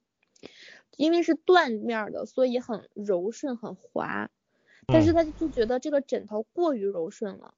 [0.95, 4.29] 因为是缎面的，所以很柔顺很滑。
[4.87, 7.53] 但是他就觉得这个枕头过于柔顺了，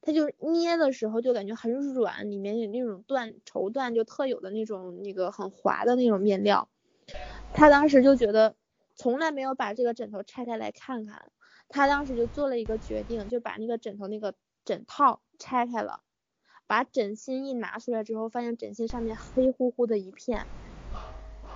[0.00, 6.68] 他就捏的时候就感觉很软，里面有那种缎绸缎就特有的那种那个很滑的那种面料。
[7.54, 8.56] 他当时就觉得
[8.94, 11.30] 从来没有把这个枕头拆开来看看。
[11.68, 14.34] 他当时就做了一个决定，就把那个枕头那个
[14.66, 16.02] 枕套拆开了，
[16.66, 20.46] 把枕芯一拿出来之后，发现枕芯上面黑乎乎的一片，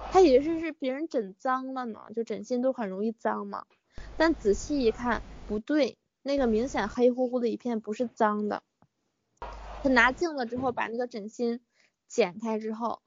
[0.09, 3.67] 他以为是是别人枕脏了呢，就枕芯都很容易脏嘛，
[4.17, 8.63] 但仔细一看不对，那个明显黑乎乎的一片不是脏的。
[9.83, 11.61] 他拿镜子之后把那个枕芯
[12.07, 13.03] 剪开之后，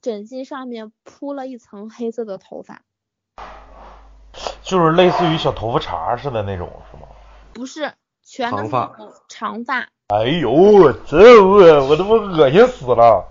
[0.00, 2.82] 枕巾上面铺了一层黑色的头发。
[4.62, 7.08] 就是类似于小头发茬似的那种，是吗？
[7.54, 8.70] 不是，全都是
[9.28, 9.88] 长发。
[10.08, 13.26] 哎呦，真恶我他妈恶心死了！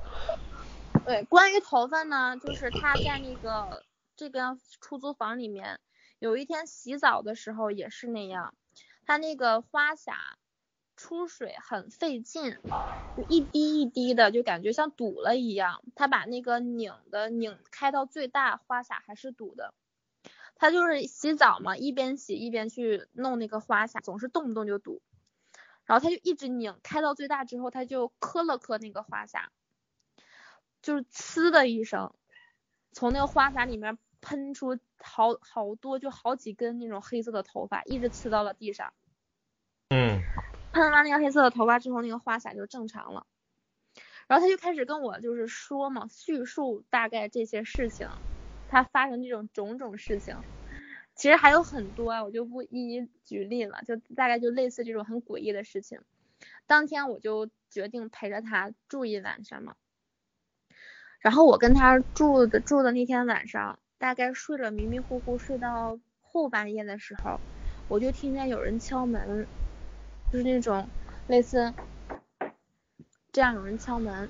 [1.06, 3.84] 对，关于头发呢，就是他在那个
[4.16, 5.80] 这个出租房里面，
[6.20, 8.54] 有一天洗澡的时候也是那样，
[9.06, 10.38] 他那个花洒
[10.98, 12.58] 出水很费劲，
[13.16, 15.84] 就一滴一滴的，就感觉像堵了一样。
[15.96, 19.74] 他把那个拧的拧开到最大，花洒还是堵的。
[20.56, 25.02] 他就是洗澡嘛，一边洗一边去弄那个花洒，总是动不动就堵。
[25.86, 29.52] 然后他就一直拧，开到最大之后，他就磕了磕那个花洒，
[30.82, 32.14] 就是呲的一声，
[32.92, 38.94] 从那个花洒里面喷出好好多，就好几根那种黑色的头发，一直呲到了地上。
[40.78, 43.26] 喷完那个黑色的头发之后，那个花洒就正常了。
[44.28, 48.08] 然后他就开始跟我就是说嘛，叙述大概这些事情，
[48.68, 50.44] 他发生这种种种事情。
[51.16, 56.00] 其实还有很多啊，我就不一一举例了，就大概就类似这种很诡异的事情。
[56.68, 59.76] 当天我就决定陪着他住一晚上嘛。
[61.20, 67.42] 然后我跟他住的住的那天晚上，大概睡了迷迷糊糊，睡到后半夜的时候，
[67.88, 69.50] 我就听见有人敲门，
[70.32, 70.90] 就是那种
[71.28, 71.74] 类似
[73.32, 74.30] 这样有人敲门。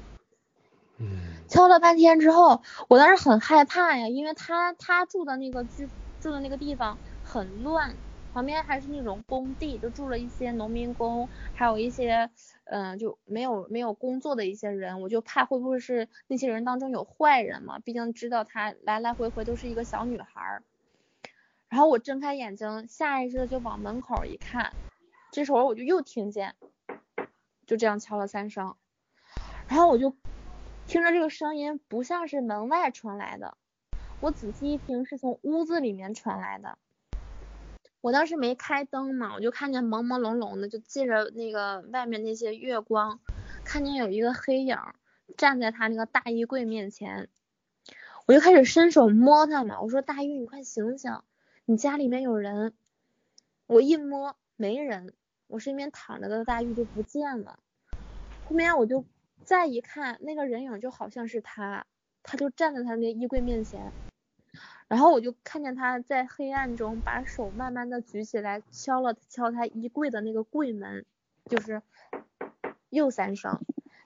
[0.99, 7.97] 嗯敲了半天之后，我当时很害怕呀，因为他他住的那个居住的那个地方很乱，
[8.33, 12.29] 旁边还是那种工地，就住了一些农民工，还有一些
[12.65, 20.63] 嗯、呃就没有没有工作的一些人，我就怕会不会是那些人当中有坏人嘛，毕竟知道他来来回回都是一个小女孩儿。
[21.69, 24.73] 然后我睁开眼睛，下意识的就往门口一看，
[25.37, 26.55] 这时候我就又听见，
[27.67, 28.75] 就这样敲了三声，
[29.67, 30.17] 然后我就
[30.87, 33.55] 听着这个声音不像是门外传来的，
[34.19, 36.79] 我仔细一听是从屋子里面传来的。
[38.01, 43.19] 我当时没开灯嘛，我就看见朦朦胧胧的，就借着那个外面那些月光，
[43.63, 44.75] 看见有一个黑影
[45.37, 47.29] 站在他那个大衣柜面前，
[48.25, 51.21] 我就开始伸手摸他嘛，我说大玉你快醒醒，
[51.65, 52.73] 你家里面有人。
[53.67, 55.13] 我一摸没人，
[55.47, 57.59] 我身边躺着的大玉就不见了。
[58.43, 59.05] 后面我就
[59.43, 61.85] 再一看，那个人影就好像是他，
[62.23, 63.93] 他就站在他那衣柜面前，
[64.87, 71.05] 然后我就看见他在黑暗中把手慢慢的举起来，敲了敲他衣柜的那个柜门，
[71.45, 71.81] 就是
[72.89, 73.59] 又三声，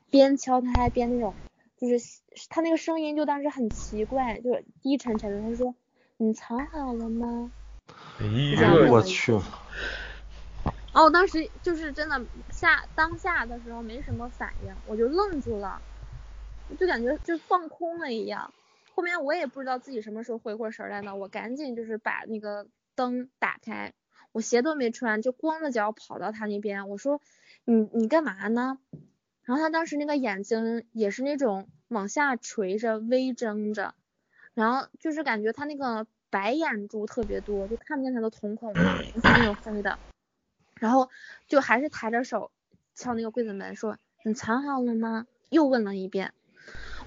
[0.10, 1.36] 边敲他还边那种，
[1.78, 5.76] 就是他那个声音就当时很奇怪，就是低沉沉的，他说
[6.18, 7.52] 你藏好了吗？
[8.20, 8.26] 哎
[8.62, 9.34] 呀，我去，
[10.94, 15.82] 然后我当时就是真的下当下的时候没什么反应，我就愣住了，
[16.78, 18.54] 就感觉就放空了一样。
[18.94, 23.94] 后面我也不知道自己什么时候回过神来呢，我赶紧就是把那个灯打开，
[24.34, 27.22] 我鞋都没穿，就光着脚跑到他那边，我说
[27.64, 28.78] 你你干嘛呢？
[29.44, 33.96] 然后他当时那个眼睛也是那种往下垂着微睁着，
[34.54, 40.00] 然后就是感觉他那个白眼珠特别多，就看不见他的瞳孔嘛， 是那种黑的。
[40.82, 41.12] 然后
[41.48, 42.50] 就还是抬着手
[42.96, 45.28] 敲那个柜子门，说你藏好了吗？
[45.52, 46.34] 又问了一遍。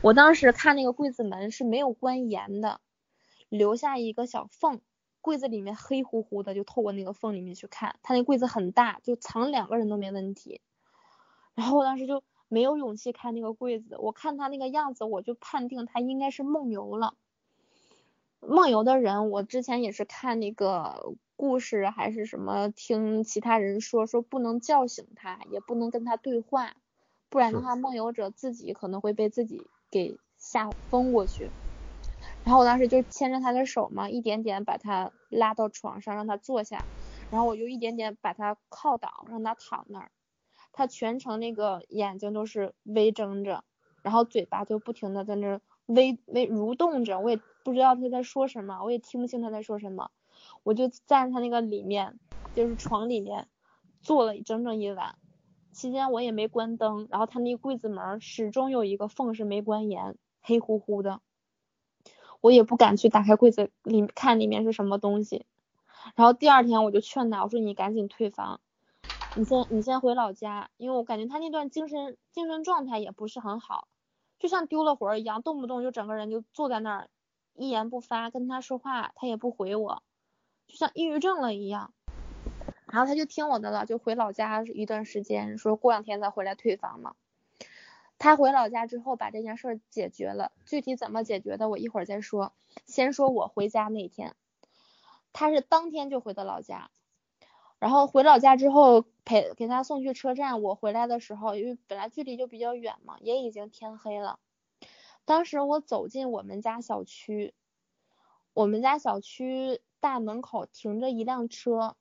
[0.01, 2.81] 我当时看那个柜子门是没有关严的，
[3.49, 4.81] 留下一个小缝，
[5.21, 7.97] 柜子里面黑乎乎的，就透过那个缝里面去看。
[8.05, 10.61] 他那柜子很大，就藏两个人都没问题。
[11.57, 17.17] 然后我当时就没有勇气开那个柜子，我看他那个样子，我就判定他应该是梦游了。
[18.39, 26.77] 梦游的人，我之前也是看那个故事还是什么，听其他人说说不能叫醒他，也不能跟他对话，
[27.29, 31.53] 不然的话梦游者自己可能会被自己给吓疯过去。
[32.43, 36.89] 然后我当时就牵着他的手嘛，一点点把他拉到床上，让他坐下，
[37.31, 40.13] 然后我就一点点把他靠倒，让他躺那儿。
[40.73, 43.65] 他全程那个眼睛都是微睁着，
[44.03, 50.11] 然后嘴巴就不停的在那儿微微蠕动着，我也不知道他在说什么，我也听不清他在说什么。
[50.65, 52.19] 我就站他那个里面，
[52.53, 53.47] 就是床里面
[54.03, 55.17] 坐了整整一晚，
[55.73, 61.21] 期间我也没关灯，然后他那个柜子门始终有一个缝是没关严，黑乎乎的，
[62.41, 65.47] 我也不敢去打开柜子里看里面是什么东西。
[66.17, 68.61] 然后第二天我就劝他，我说你赶紧退房，
[69.35, 73.89] 你先你先回老家，因为我感觉他那段精神精神状态也不是很好，
[74.39, 77.09] 就像丢了魂一样，动不动就整个人就坐在那儿
[77.55, 80.03] 一言不发，跟他说话他也不回我，
[80.67, 81.93] 就像抑郁症了一样。
[82.87, 87.17] 然后他就听我的了，就回老家一段时间，说过两天再回来退房嘛。
[88.19, 92.53] 他回老家之后把这件事解决了，具体怎么解决的我一会儿再说。
[92.87, 94.37] 先说我回家那天，
[95.33, 96.91] 他是当天就回的老家，
[97.81, 100.63] 然后回老家之后陪给他送去车站。
[100.63, 104.39] 我回来的时候，因为本来距离就比较远嘛，也已经天黑了。
[105.25, 107.55] 当时我走进我们家小区，
[108.53, 111.97] 我们家小区大门口停着一辆车，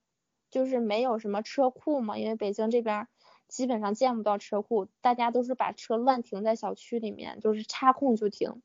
[0.50, 3.08] 就是没有什么车库嘛，因为北京这边。
[3.50, 8.64] 基本上见不到车库，大家都是把车乱停在小区里面，就是插空就停。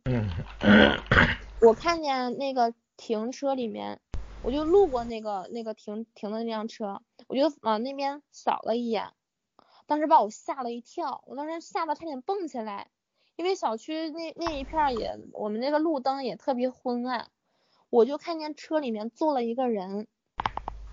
[1.61, 4.01] 我看见那个停车里面，
[4.41, 9.13] 我就路过那个那个停停的那辆车，我就往那边扫了一眼，
[9.87, 12.89] 当时把我吓了一跳，我当时吓得差点蹦起来，
[13.37, 17.31] 因为小区那那一片也，我们那个路灯也特别昏暗，
[17.91, 20.07] 我就看见车里面坐了一个人，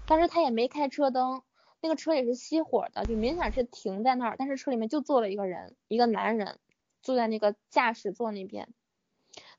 [0.08, 1.42] 但是他也没开车灯。
[1.82, 6.58] 那个车也是熄火的，就明显是停在那儿，但是车里面就坐了一个人，一个男人
[7.04, 8.74] 坐在那个驾驶座那边，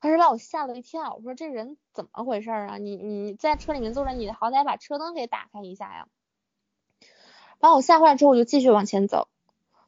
[0.00, 2.78] 当时把我吓了一跳，我说这人怎么回事啊？
[2.78, 6.08] 你你在车里面坐着，你好歹把车灯给打开一下呀！
[7.60, 9.28] 把我吓坏了之后，我就继续往前走，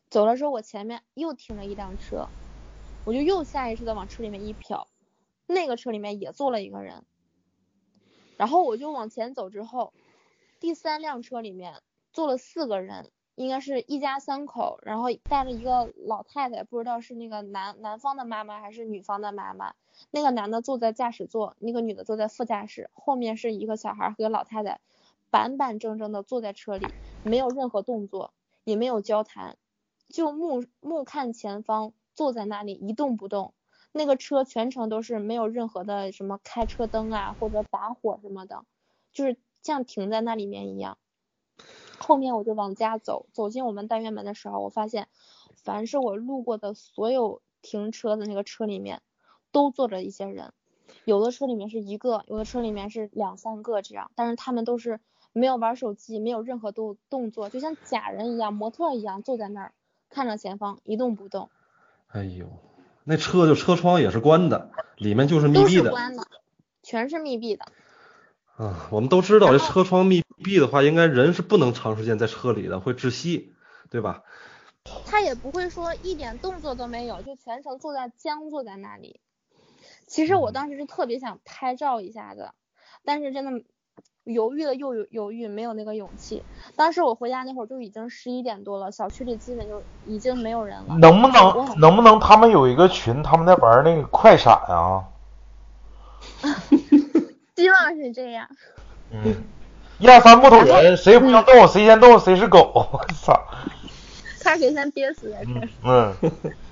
[0.08, 2.28] 走了之后我前面又停了一辆车，
[3.04, 4.86] 我就又下意识的往车里面一瞟，
[5.46, 7.04] 那个车里面也坐了一个人，
[8.38, 9.92] 然后我就往前走之后，
[10.58, 11.82] 第三辆车里面。
[12.10, 19.74] 坐了四个人，应该是一家三口，然后带着一个老太太，不知道是那个男男方的妈妈还是女方的妈妈。
[20.10, 24.80] 那个男的坐在驾驶座，那个女的坐在副驾驶，后面是一个小孩和个老太太，
[25.30, 26.86] 板板正正的坐在车里，
[27.22, 28.32] 没有任何动作，
[28.64, 29.58] 也没有交谈，
[30.08, 33.52] 就目目看前方，坐在那里一动不动。
[33.92, 38.64] 那个车全程都是没有任何的什么开车灯啊或者打火什么的，
[39.12, 40.98] 就是像停在那里面一样。
[41.98, 45.08] 后面我就往家走，走进我们单元门的时候，我发现，
[45.56, 49.02] 凡是我路过的所有停车的那个车里面，
[49.50, 50.52] 都坐着一些人，
[51.04, 55.00] 有的车里面是一个，有的车里面是两三个这样，但是他们都是
[55.32, 59.72] 没有玩手机，没有任何动动作，就像假人一样，模特一样坐在那儿，
[60.08, 61.50] 看着前方一动不动。
[62.06, 62.46] 哎呦，
[63.08, 65.90] 那车就车窗也是关的，里面就是密闭的。
[66.82, 67.64] 全是密闭的。
[68.58, 73.54] 啊，我们都知道这车窗密闭的话，应该人是不能长时间在车里的，会窒息，
[73.88, 74.24] 对吧？
[75.06, 79.20] 他也不会说一点动作都没有，就全程坐在僵坐在那里。
[80.06, 82.54] 其实我当时是特别想拍照一下的，
[83.06, 83.64] 但是真的
[84.28, 86.42] 犹豫了又犹豫，没有那个勇气。
[86.76, 90.96] 当时我回家那会儿就已经十一点多了，小区里基本就已经没有人了。
[90.98, 95.04] 能不能能不能他们有一个群，他们在玩那个快闪啊？
[97.56, 98.48] 希望是这样。
[99.10, 99.34] 嗯，
[99.98, 102.70] 一二三木头人，谁不能动，谁先动谁是狗。
[102.74, 103.40] 我操！
[104.40, 105.68] 看谁先憋死在这。
[105.84, 106.14] 嗯。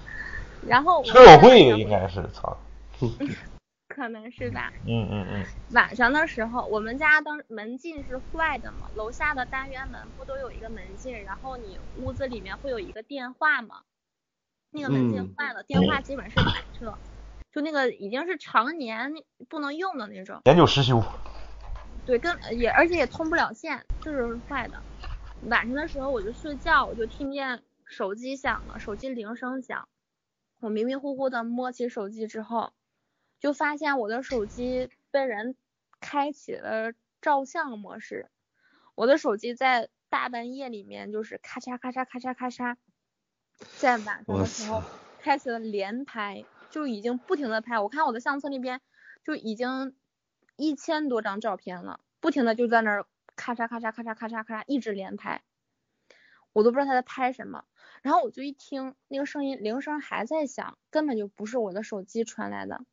[0.66, 1.02] 然后。
[1.04, 2.56] 车友会应该是操。
[3.96, 4.70] 可能是吧。
[4.86, 5.46] 嗯嗯嗯。
[5.72, 13.84] 晚上的时候，我们家当门禁是坏的嘛，楼下的单元门不都有一个门禁，然后你屋子里面会有一个电话嘛？
[14.70, 16.98] 那个门禁坏了，电话基本是满车。
[17.50, 19.14] 就那个已经是常年
[19.48, 21.02] 不能用的那种，年久失修。
[22.04, 24.84] 对，跟也而且也通不了线，就是坏的。
[25.40, 29.88] 晚上的时候我就睡觉，我就听见手机响了，手机铃声响。
[30.60, 32.74] 我迷迷糊糊的摸起手机之后，
[33.40, 35.56] 就发现我的手机被人
[36.00, 38.30] 开启了照相模式。
[38.94, 42.76] 我的手机在大半夜里面就是咔嚓咔嚓咔嚓咔嚓，
[43.78, 44.82] 在晚上的时候
[45.20, 46.44] 开启了连拍。
[46.68, 48.82] 就已经不停的拍，我看我的相册那边
[49.24, 49.96] 就已经
[50.56, 55.42] 一千多张照片了，不停的就在那儿咔嚓咔嚓咔嚓咔嚓咔嚓一直连拍，
[56.52, 57.64] 我都不知道他在拍什么。
[58.02, 62.84] 然后我就一听那个声音铃声还在响，根本就不是我的手机传来的，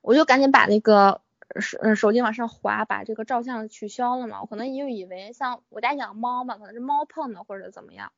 [0.00, 1.20] 我就赶紧把那个
[1.60, 4.40] 手手机往上滑，把这个照相取消了嘛。
[4.40, 8.12] 我可能就以为像我家养猫嘛，可能是猫碰的或者怎么样。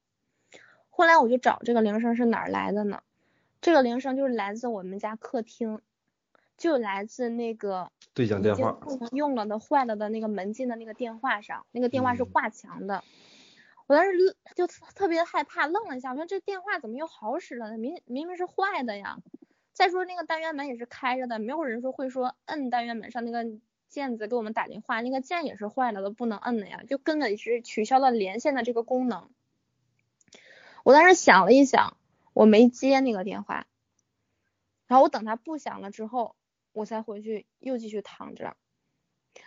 [0.90, 3.02] 后来我就找这个铃声是哪儿来的呢？
[3.60, 5.80] 这个铃声就是来自我们家客厅，
[6.56, 13.02] 就来自那个对讲电话不能用了的坏了的那个门禁的那个电话上，那个电话是挂墙的。
[13.86, 17.78] 我当时就特别害怕，愣了一下，我说这电话怎么又好使了呢？
[17.78, 19.18] 明明明是坏的呀。
[19.76, 23.46] 再说那个单元门也是开着的，没有人说会说摁单元门上那个
[23.88, 29.30] 键子给我们打电话，那个键也是坏了的，不能摁的呀，就根本是取消了连线的这个功能。
[30.82, 31.96] 我当时想了一想。
[32.32, 33.66] 我没接那个电话，
[34.86, 36.36] 然后我等它不响了之后，
[36.72, 38.58] 我才回去又继续躺着，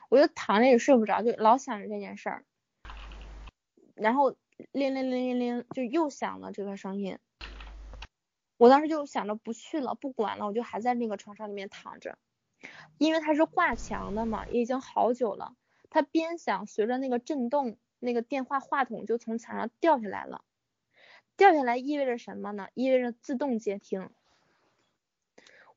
[0.09, 2.45] 我就躺着也睡不着，就老想着这件事儿。
[3.93, 4.31] 然后
[4.71, 7.19] 铃铃铃铃铃就又响了这个声音。
[8.59, 12.17] 我当时就想着不去了，不管了，我就还在那个床上里面躺着，
[12.97, 15.55] 因为它是挂墙的嘛，也已经好久了。
[15.89, 20.43] 它边响，随着那个震动，那个电话话筒就从墙上掉下来了。
[21.37, 22.67] 掉下来意味着什么呢？
[22.73, 24.09] 意味着自动接听。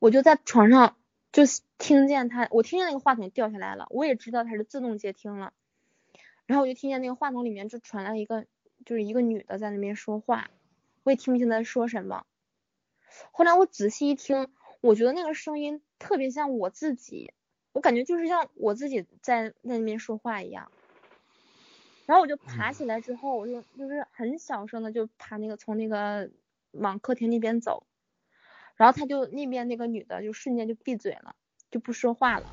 [0.00, 0.96] 我就在床上
[1.30, 1.44] 就
[1.78, 5.52] 听见他，我听见那个话筒掉下来了，我也知道它是自动接听了。
[6.46, 8.44] 然后我就听见那个话筒里面就传来一个，
[8.84, 10.50] 就是一个女的在那边说话，
[11.04, 12.26] 我也听不清在说什么。
[13.30, 14.48] 后来我仔细一听，
[14.80, 17.32] 我觉得那个声音特别像我自己，
[17.72, 20.70] 我感觉就是像我自己在那边说话一样。
[22.06, 26.30] 然后我就爬起来之后，我就就是很小声的就爬那个从那个
[26.72, 27.86] 往客厅那边走，
[28.76, 31.36] 然后他就那边那个女的就瞬间就闭嘴了，
[31.70, 32.46] 就不说话了。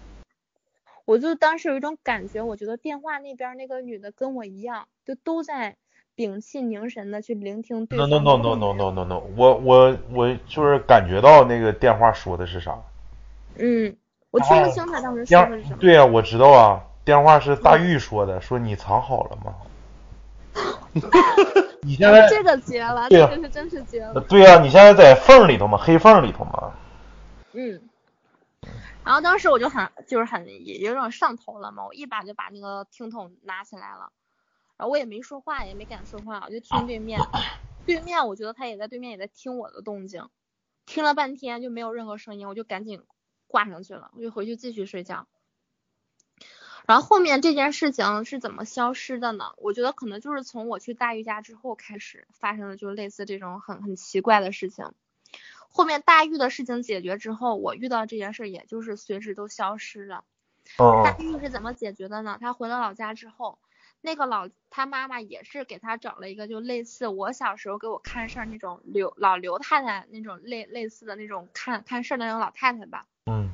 [1.06, 5.78] 我就当时有一种感觉，我觉得电话那边那个女的跟我一样，就都在。
[6.20, 8.10] 屏气凝神的去聆听对方。
[8.10, 12.78] No no no no no no no no，我我我就是感觉到那个电话说的是啥。
[13.56, 13.96] 嗯，
[14.30, 15.78] 我听不清他当时说的是什么。
[15.78, 19.56] 对呀，我知道啊，电话是大玉说的，说你藏好了吗？
[21.84, 24.20] 你 现在这个绝了，这个是真是绝了。
[24.28, 26.74] 对呀，你现在在缝里头嘛，黑缝里头嘛。
[27.54, 27.80] 嗯。
[29.06, 30.46] 然后当时我就很就是很
[30.82, 34.12] 有种上头了嘛，我一把就把那个听筒拿起来了。
[34.80, 37.20] 然后我也没说话，也没敢说话，我就听对面。
[37.86, 40.30] 对面，我觉得他也在对面，也在听我的动静。
[40.86, 43.04] 听了半天就没有任何声音，我就赶紧
[43.48, 45.28] 挂上去了，我就回去继续睡觉。
[46.88, 49.52] 然后后面这件事情是怎么消失的呢？
[49.58, 54.86] 我觉得可能就是从我去大玉家之后开始发生的，就类似这种很很奇怪的事情。
[55.68, 60.24] 后面大玉的事情解决之后，我遇到这件事也就是随时都消失了。
[60.78, 62.38] 大玉是怎么解决的呢？
[62.40, 63.60] 他回了老家之后。
[64.02, 73.06] 那个老他妈妈也是给他找了一个，就类似我小时候给我看事儿那种刘老刘太太那种类类似的那种看看事儿的那种老太太吧。
[73.26, 73.50] 嗯。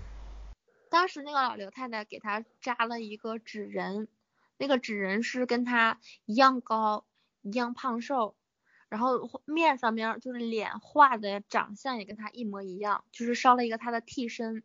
[0.89, 4.07] 当时那个老刘太太给他扎了一个纸人，
[4.57, 7.05] 那个纸人是跟他一样高，
[7.41, 8.35] 一样胖瘦，
[8.87, 14.63] 然后面上面就是脸画的长相也跟他一模一样，就是烧了一个他的替身。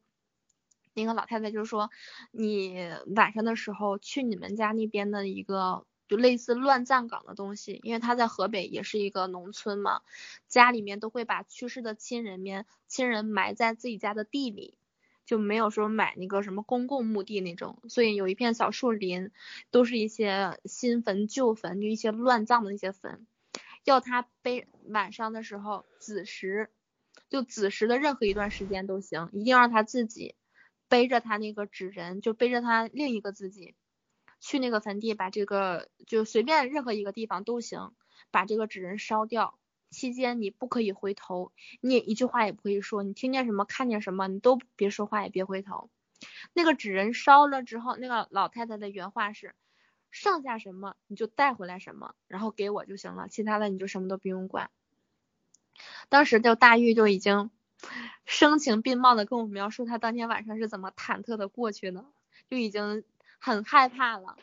[0.95, 1.91] 那个老太太就说
[2.33, 10.03] ：“你晚上的时候去你们家那边的一个就类似乱葬岗的东西，因为他在河北也是一个农村嘛，
[10.49, 14.77] 家里面都会把去世的亲人面亲人埋在自己家的地里，
[15.25, 19.31] 就没有说买那个什么公共墓地那种，所以有一片小树林，
[19.71, 23.27] 都是一些新坟旧坟，就一些乱葬的那些坟，
[23.85, 26.71] 要他背晚上的时候子时，
[27.29, 30.35] 就子时的任何一段时间都行，一定让他自己。”
[30.91, 33.75] 背着他那个纸人，就背着他另一个自己，
[34.41, 37.95] 去那个坟地，把这个就随便任何一个地方都行，
[38.33, 39.57] 把这个纸人烧掉。
[39.91, 45.91] 期间你不可以回头，你也一句话也不可以说，你听见什么看见什么，你都别说话也别回头。
[46.53, 49.55] 那个纸人烧了之后，那个老太太的原话是：
[50.11, 54.71] 剩下什么你就带回来什么，然后给我就行了，其他的你就什么都不用管。
[56.09, 57.51] 当时就大玉就已经。
[58.25, 62.05] 声情并茂的跟我描述他当天晚上是怎么忐忑的过去的，
[62.49, 63.05] 就已经
[63.39, 64.37] 很害怕了。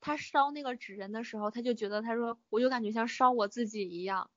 [0.00, 4.30] 他烧那个纸人的时候，他就觉得他说我就感觉像烧我自己一样。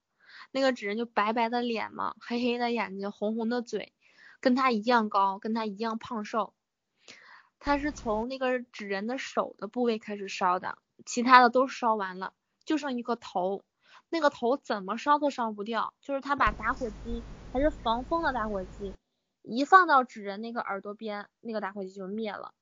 [0.52, 3.94] 那个纸人就白白的脸嘛，黑黑的眼睛，红红的嘴，
[4.40, 6.54] 跟他一样高，跟他一样胖瘦。
[7.60, 12.34] 他是从那个纸人的手的部位开始烧的，其他的都烧完了，
[12.64, 13.64] 就剩一个头。
[14.10, 17.22] 那个头怎么烧都烧不掉，就是他把打火机。
[17.52, 18.94] 还是防风的打火机，
[19.44, 22.54] 一放到纸人那个耳朵边，那个打火机就灭了。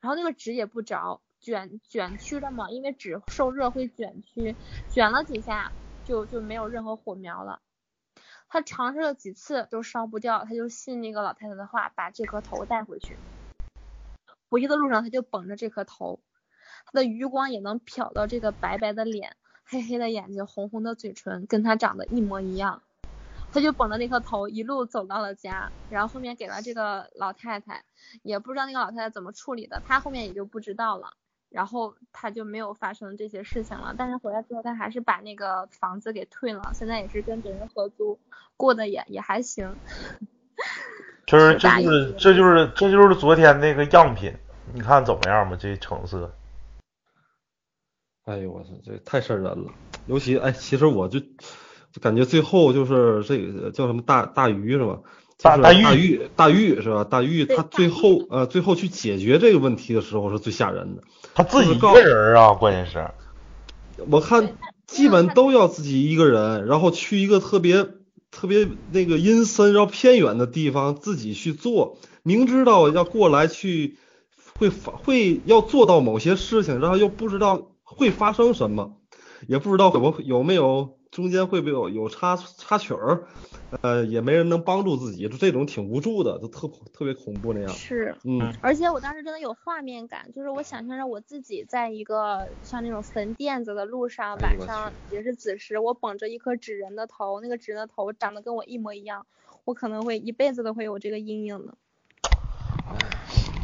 [0.00, 4.54] 然后那个纸也不着，卷卷曲的嘛，因为纸受热会卷曲，
[4.90, 5.72] 卷了几下
[6.04, 7.60] 就就没有任何火苗了。
[8.48, 13.16] 他尝试了几次都烧不掉，他就信那个老太太的话，把这颗头带回去。
[14.48, 16.20] 回去的路上他就绷着这颗头，
[16.86, 22.82] 他的余光也能瞟到这个白白的脸、黑黑的眼睛、红红的嘴唇，跟他长得一模一样。
[23.50, 27.82] 他就绷着那颗头一路走到了家，然后后面给了这个老太太，
[28.22, 31.14] 也不知道那个老太太怎么处理的，他后面也就不知道了，
[31.48, 33.94] 然后他就没有发生这些事情了。
[33.96, 38.20] 但是回来之后，他还是把那个房子给退了，现在也是跟别人合租，
[38.58, 39.74] 过得也也还行。
[41.26, 44.34] 就是这就是这就是这就是昨天那个样品，
[44.74, 45.56] 你看怎么样吧？
[45.56, 46.34] 这成色。
[48.24, 49.72] 哎呦我操，这太瘆人了，
[50.06, 51.18] 尤其哎，其实我就。
[51.92, 54.98] 就感觉最后就是这个叫什么大大鱼是吧？
[55.40, 57.04] 大大玉大玉是吧？
[57.04, 61.02] 大玉他最后呃最后去解决这个问题的时候是最吓人的。
[61.34, 63.08] 他自己一个人啊，关键是。
[64.10, 67.86] 我看基本都要自己一个人，然后去一个特别
[68.30, 73.96] 特别那个阴森然后偏远的地方自己去做，明知道要过来去
[74.58, 78.96] 会发会要做到某些事情，然后又不知道会发生什么，
[79.46, 83.26] 也不知道有有没有中间会不会有有插插曲儿。
[83.82, 87.68] 呃，也没人能帮助自己，就这种挺无助的，就特特别恐怖那样。
[87.68, 99.26] 是，嗯，而且我当时真的有画面感，就是我想象着我自己在一个像那种坟垫子的路上，晚上也是子时，我捧着一颗纸人的头，那个纸人的头长得跟我一模一样，
[99.64, 101.74] 我可能会一辈子都会有这个阴影的。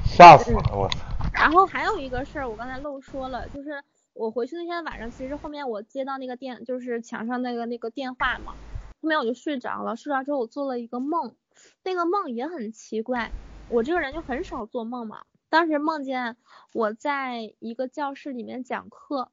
[0.04, 0.96] 吓死了，我操！
[1.32, 3.82] 然后还有一个事儿，我刚才漏说了，就是
[4.14, 8.54] 我回去那天晚上，其实后面我接到那个电，就是墙上那个那个电话嘛。
[9.02, 11.36] 后面我就睡着了，睡着之后我做了一个梦，
[11.82, 13.34] 那个梦也很奇怪。
[13.66, 16.36] 我这个人就很少做梦嘛，当时梦见
[16.72, 19.30] 我在一个教室里面讲课，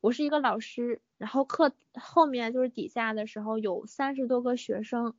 [0.00, 5.14] 我是一个老师，然后课后面就是底下的时候有三十多个学生。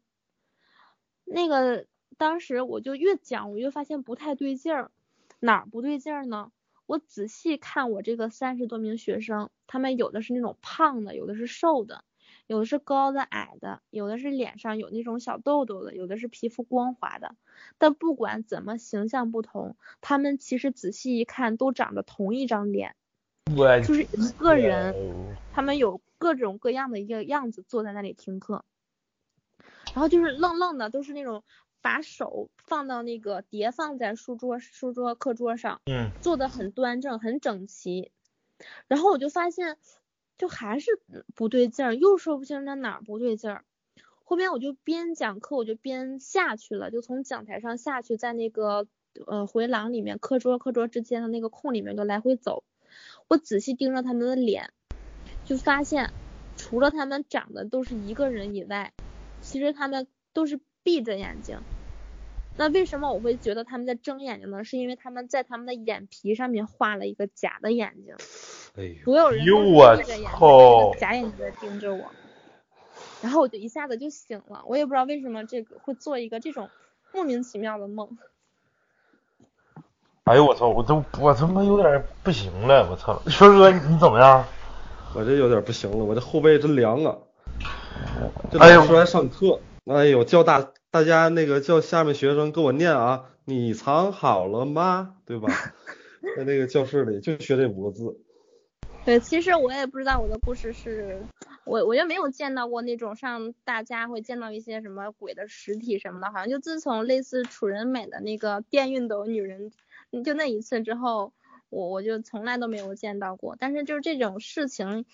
[1.25, 1.87] 那个
[2.17, 4.91] 当时我就越讲我越发现不太对劲儿，
[5.39, 6.51] 哪儿不对劲儿呢？
[6.93, 12.03] 我仔细看我这个三十多名学生，他们有的是那种胖的，有的是瘦的。
[12.45, 17.35] 有的是高的矮的，有的是脸上有那种小痘痘的，有的是皮肤光滑的。
[17.79, 22.95] 但不管怎么形象不同，他们其实仔细一看都长着同一张脸，
[23.87, 24.93] 就是一个人。
[25.51, 28.63] 他们有各种各样的一个样子坐在那里听课，
[29.95, 31.43] 然后就是愣愣的，都是那种
[31.83, 38.11] 把手放到那个叠放在书桌、书桌、课桌上，嗯，坐的很端正、很整齐。
[38.87, 39.77] 然后我就发现。
[40.35, 40.99] 就还是
[41.35, 43.63] 不对劲儿，又说不清他哪儿不对劲儿。
[44.23, 48.87] 后边我就边讲课，我就边下去了，就从讲台上下去，在那个
[49.27, 52.63] 呃回廊里面，课桌课桌之间的那个空里面就来回走。
[53.27, 54.73] 我仔细盯着他们的脸，
[55.45, 56.11] 就发现
[56.57, 58.91] 除了他们长得都是一个人以外，
[59.39, 61.57] 其实他们都是闭着眼睛。
[62.55, 64.63] 那为什么我会觉得他们在睁眼睛呢？
[64.63, 68.15] 是因为他们在他们的眼皮上面画了一个假的眼睛。
[68.75, 69.03] 哎呦！
[69.03, 69.55] 所有人都
[69.97, 72.05] 闭着眼睛，假眼睛在盯着我。
[73.21, 76.69] 然后我就一下子就醒了，我也不知道为什么这个会做一个这种
[77.11, 78.17] 莫名其妙的梦。
[80.25, 80.67] 哎呦我操！
[80.67, 83.21] 我都我他妈有点不行了，我操！
[83.29, 84.45] 轩哥你怎么样？
[85.15, 87.17] 我这有点不行了，我这后背真凉啊！
[88.51, 90.73] 这老师还上课，哎哎呦叫大。
[90.93, 95.15] 大家那个叫下面学生跟我念啊，你藏好了吗？
[95.25, 95.49] 对吧？
[96.37, 98.21] 在那个教室里就学这五个字。
[99.03, 101.25] 对，其实我也不知道我的故事是，
[101.65, 109.71] 我我就没有见到过那种像大家会见到一些什么鬼的实体什么的，好像就自从类似楚人美的那个电熨斗女人，
[110.23, 111.33] 就那一次之后，
[111.69, 113.55] 我我就从来都没有见到过。
[113.59, 115.05] 但是就是这种事情，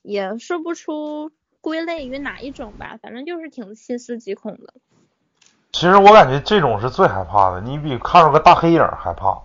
[0.00, 1.30] 也说不出
[1.68, 4.72] 归类于哪一种吧，反正就是挺细思极恐的。
[5.70, 9.38] 其实我感觉这种是最害怕的，你比看着个大黑影害怕。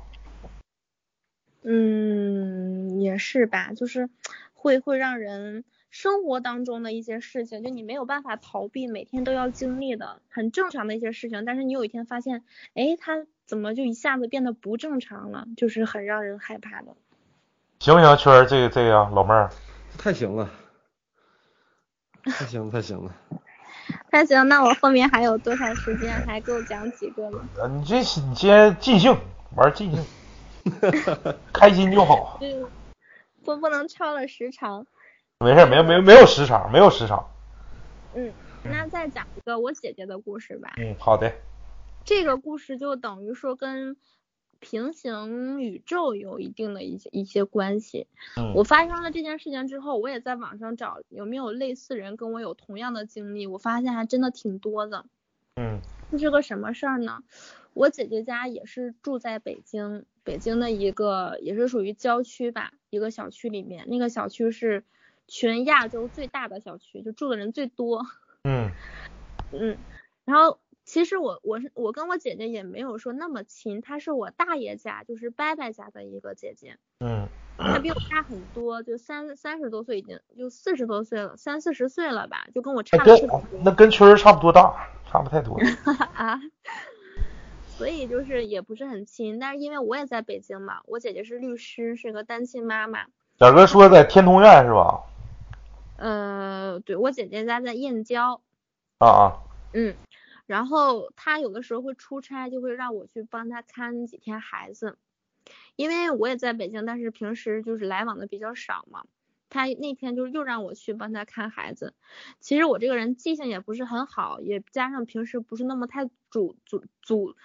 [1.63, 4.09] 嗯，也是吧，就是
[4.53, 11.43] 会会让人生活当中的一些事情，就你没有办法逃避，每天都要经历的很正常的一些事情。
[11.43, 12.43] 但是你有一天发现，
[12.73, 15.45] 哎，他怎么就一下子变得不正常了？
[15.57, 16.95] 就是很让人害怕的。
[17.79, 18.45] 行不行，圈儿？
[18.45, 19.49] 这个这个老妹儿，
[19.97, 20.49] 太行了，
[22.25, 23.13] 太行太行了。
[24.11, 26.11] 那行，那我后面还有多少时间？
[26.25, 27.49] 还够讲几个吗？
[27.69, 29.17] 你这你先尽兴
[29.55, 30.05] 玩尽兴，
[31.51, 32.39] 开心就好。
[33.43, 34.85] 不不能超了时长。
[35.39, 37.29] 没事，没没没有时长，没有时长。
[38.13, 38.31] 嗯，
[38.63, 40.73] 那再讲一个我姐姐的故事吧。
[40.77, 41.33] 嗯，好的。
[42.05, 43.97] 这个故事就等于说跟。
[44.63, 48.07] 平行宇宙有一定的一些一些关系。
[48.55, 55.05] 我发生了这件事情之后，我也在网上找有没有类似人跟我有同样的经历，我发现还真的挺多的。
[55.57, 57.23] 嗯，这是个什么事儿呢？
[57.73, 64.85] 我姐姐家也是住在北京，北京的一个也是属于郊区吧，一个小区里面，那个小区是
[65.27, 68.05] 全亚洲最大的小区，就住的人最多。
[68.43, 68.71] 嗯
[69.51, 69.77] 嗯，
[70.23, 70.57] 然后。
[70.85, 76.77] 其实我我是我跟我姐姐也没有说那么亲，她是我大爷家，就是伯伯家的一个姐姐。
[76.99, 77.27] 嗯。
[77.55, 83.43] 她比我大很多，就三三十多岁，已经就四十多岁了，三四十岁了吧，就跟我差不多。
[83.63, 85.55] 那跟圈儿差不多大，差不太多。
[86.15, 86.39] 啊。
[87.77, 93.05] 所以就是也不是很亲，但是因为我也在北京嘛，我姐姐是律师，是个单亲妈妈。
[93.39, 95.03] 小哥说在天通苑是吧？
[95.97, 98.41] 呃，对我姐姐家在燕郊。
[98.97, 99.33] 啊啊。
[99.73, 99.95] 嗯。
[100.45, 104.97] 然后他有的时候会出差，就会让我去帮他看几天孩子，
[105.75, 109.05] 因为我也在北京，但是平时就是来往的比较少嘛。
[109.49, 111.93] 他那天就又让我去帮他看孩子。
[112.39, 117.35] 其实我这个人记性也不是很好，也加上平时不是那么太主主主，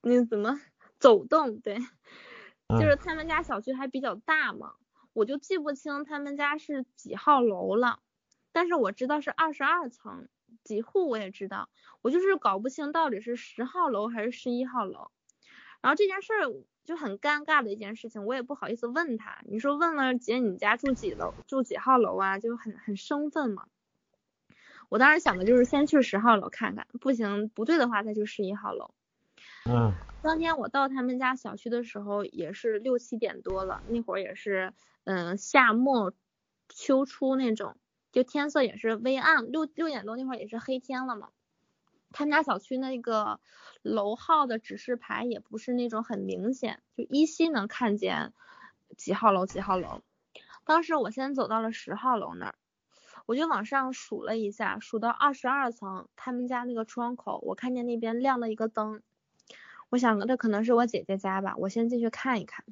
[0.00, 0.60] 那怎么
[0.98, 1.60] 走动？
[1.60, 1.78] 对，
[2.68, 4.74] 就是他们家小区还比较大嘛，
[5.12, 8.00] 我就记不清他们家是几号楼了，
[8.50, 10.26] 但是我知道是二十二层，
[10.64, 11.68] 几户我也知道，
[12.02, 15.10] 我就是搞不清到底是十号楼还是十一号楼。
[15.80, 16.52] 然后这件事儿。
[16.84, 19.38] 就很尴尬的一件事情，我也不好意思问他。
[19.44, 21.32] 你说问了姐，你家住几楼？
[21.46, 22.40] 住几号楼啊？
[22.40, 23.68] 就很很生分嘛。
[24.88, 28.90] 我当时想的就是先去十号楼看看，不行不对的话再去十一号楼。
[29.64, 29.92] 嗯。
[30.24, 34.72] 当天我到他们家小区的时候也是六七点多了，那会儿也是
[35.04, 36.12] 嗯夏末
[36.68, 37.76] 秋初那种，
[38.12, 41.30] 就天色也是微暗，六六点多那会儿也是黑天了嘛。
[42.12, 43.40] 他们家小区那个
[43.80, 48.34] 楼号的指示牌也不是那种很明显，就依稀能看见
[48.98, 50.02] 几号楼几号楼。
[50.64, 52.54] 当时我先走到了十号楼那儿，
[53.24, 59.02] 我就往上数了一下，数到二十二层，他们家那个窗口，我看见那边亮了一个灯，
[59.88, 62.66] 我想这可能是我姐姐家吧，我先进去看一看。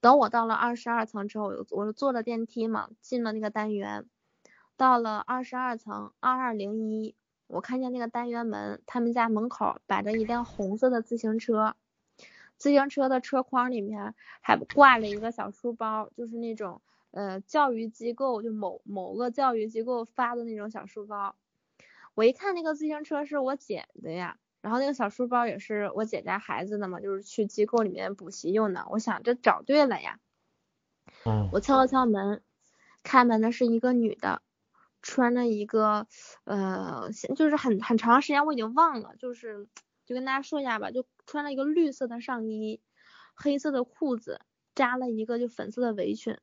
[0.00, 4.06] 等我到了二十二层之后，我我坐了电梯嘛，进了那个单元，
[4.76, 7.14] 到了二十二层二二零一。
[7.46, 11.74] 我看见那个单元门，他们家门口摆着一辆红色的自行车，
[12.56, 16.80] 自行车的车筐里面还挂了一个小书包，就是那种
[17.10, 21.34] 呃教育机构就某某个教育机构发的那种小书包。
[22.14, 28.86] 我一看那个自行车是我姐的呀，然后那个小书包也是我姐家孩子的嘛，就是去机构里面补习用的。
[28.90, 30.18] 我想这找对了呀。
[31.24, 31.48] 嗯。
[31.52, 32.42] 我敲了敲门，
[33.02, 34.42] 开门的是一个女的。
[35.02, 36.06] 穿了一个，
[36.44, 39.66] 呃，就是很很长时间我已经忘了，就是
[40.04, 42.82] 就跟大家说一下吧，就穿了一个绿色的上衣，
[43.34, 44.42] 黑色的裤子，
[44.74, 46.36] 扎了一个就粉色的围裙，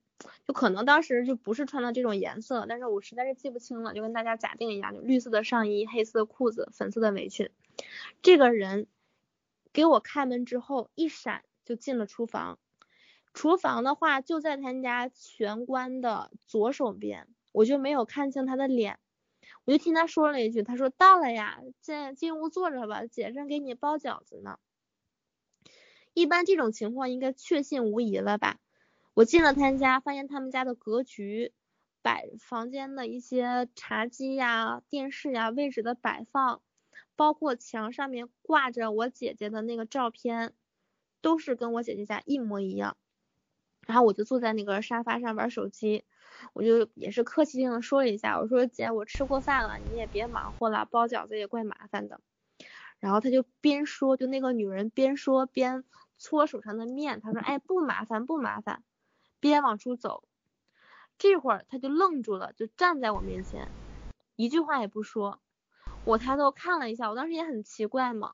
[0.43, 7.51] 就可能当时就不是穿的这种颜色，但是我实在是记不清了，就跟大家假定一下，就绿色的上衣，黑色的裤子，粉色的围裙。
[8.21, 8.87] 这个人
[9.73, 12.59] 给我开门之后一闪就进了厨房，
[13.33, 17.27] 厨房的话就在他家玄关的左手边。
[17.53, 18.99] 我就没有看清他的脸，
[19.65, 24.59] 我就听他说了一句，他说到了呀，进进屋坐着吧，姐正给你包饺子呢。
[26.13, 28.59] 一般这种情况应该确信无疑了吧？
[29.15, 31.51] 我进了他家，发现他们家的格局、
[32.03, 36.61] 摆房间的一些茶几呀、电视呀、位置的摆放，
[37.17, 40.53] 包括墙上面挂着我姐姐的那个照片，
[41.21, 42.95] 都是跟我姐姐家一模一样。
[43.85, 46.05] 然后我就坐在那个沙发上玩手机。
[46.53, 52.21] 我就也是客气性的说了一下，我说姐，我吃过饭了，你也别忙活了，包饺子也怪麻烦的。
[52.99, 55.83] 然后他就边说，就那个女人边说边
[56.17, 58.83] 搓手上的面，她说，哎，不麻烦不麻烦，
[59.39, 60.27] 边往出走。
[61.17, 63.71] 这会儿他就愣住了，就站在我面前，
[64.35, 65.41] 一句话也不说。
[66.07, 68.31] 我抬头看了一下，我当时也很奇怪嘛，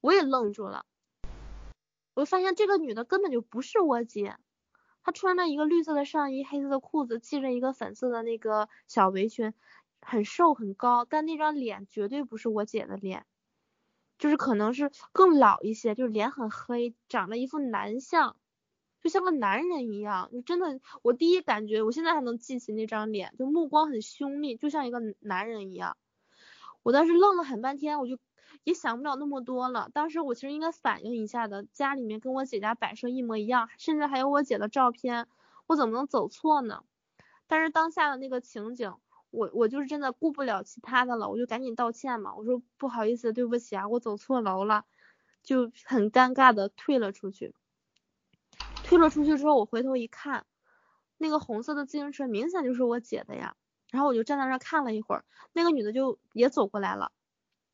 [0.00, 0.86] 我也愣住了。
[2.14, 4.38] 我发现这个女的根本就不是我姐。
[5.02, 9.52] 她穿了一个绿色的上衣，黑色的裤子，系着一个粉色的那个小围裙，
[10.00, 13.26] 很瘦很高，但那张脸绝对不是我姐的脸，
[14.18, 18.36] 就是可能是更老一些，就是脸很黑，长了一副男相，
[19.02, 25.98] 就像个男人一样，就真的，我第一感觉，我现在还能记起那张脸，就目光很凶厉，就像一个男人一样，
[26.86, 28.16] 我当时愣了很半天，我就。
[28.62, 29.90] 也想不了那么多了。
[29.92, 35.28] 当时我其实应该反应一下的，家里面跟我姐家摆设一模一样，甚至还有我姐的照片，
[35.66, 36.82] 我怎么能走错呢？
[37.46, 38.94] 但是当下的那个情景，
[39.30, 44.84] 我我就是真的顾不了其他的了，我就赶紧道歉嘛，我说不好意思，对不起啊，我走错楼了，
[45.42, 47.54] 就很尴尬的退了出去。
[48.84, 50.46] 退了出去之后，我回头一看，
[51.18, 53.54] 那个红色的自行车明显就是我姐的呀。
[53.96, 55.24] 然后我就站在那看了一会儿，
[55.54, 57.12] 那个女的就也走过来了。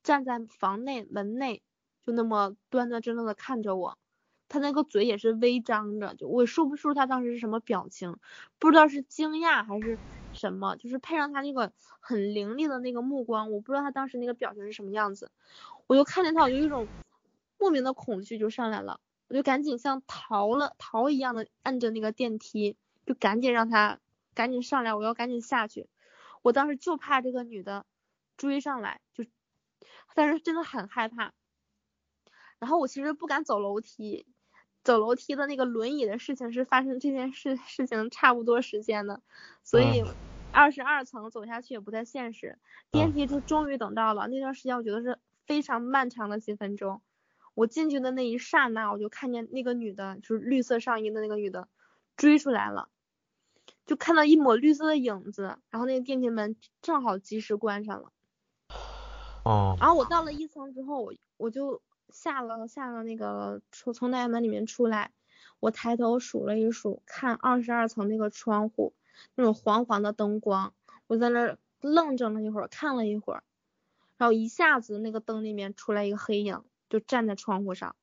[0.04, 1.62] 站在房内门内，
[2.06, 3.98] 就那么端端正正的看着我，
[4.48, 8.18] 她那个嘴也是微张着，就我说不出她当时是什么表情，
[8.60, 9.98] 不知道是惊讶还是
[10.32, 15.28] 什么，就是配上她那个很凌厉的那个目光，我不知道她当时那个表情是什么样子。
[15.88, 16.86] 我就看见她，我就一种
[17.58, 23.98] 莫名的恐惧就上来了，我就赶紧像逃了逃一样的按着那个电梯，就赶紧让她
[24.34, 25.88] 赶紧上来，我要赶紧下去。
[26.42, 27.86] 我当时就怕这个女的
[28.36, 29.24] 追上来，就。
[30.14, 31.32] 但是真的很害怕，
[32.58, 34.26] 然后我其实不敢走楼梯，
[34.84, 39.22] 走楼梯的那个轮椅的事情是发生这件事事情差不多时间的，
[39.64, 40.04] 所以
[40.52, 42.58] 二十二层走下去也不太现实。
[42.90, 47.00] 电梯就终于等到了，那段时间我觉得是非常漫长的几分钟。
[47.54, 51.68] 我进去的那一刹那，我就看见那个女的，就是绿色上衣的那个女的
[52.18, 52.90] 追出来了，
[53.86, 58.12] 就看到一抹绿色的影子，然后那个电梯门正好及时关上了。
[59.44, 65.10] 哦然后我到了一层之后，我我就下了下了那个出从那个门里面出来，
[65.58, 68.94] 我抬头数了一数，看二十二层那个窗户
[69.34, 70.74] 那种黄黄的灯光，
[71.08, 73.42] 我在那儿愣怔了一会儿，看了一会儿，
[74.16, 77.96] 然后一下子那个灯里面出来一个黑影，就站在窗户上，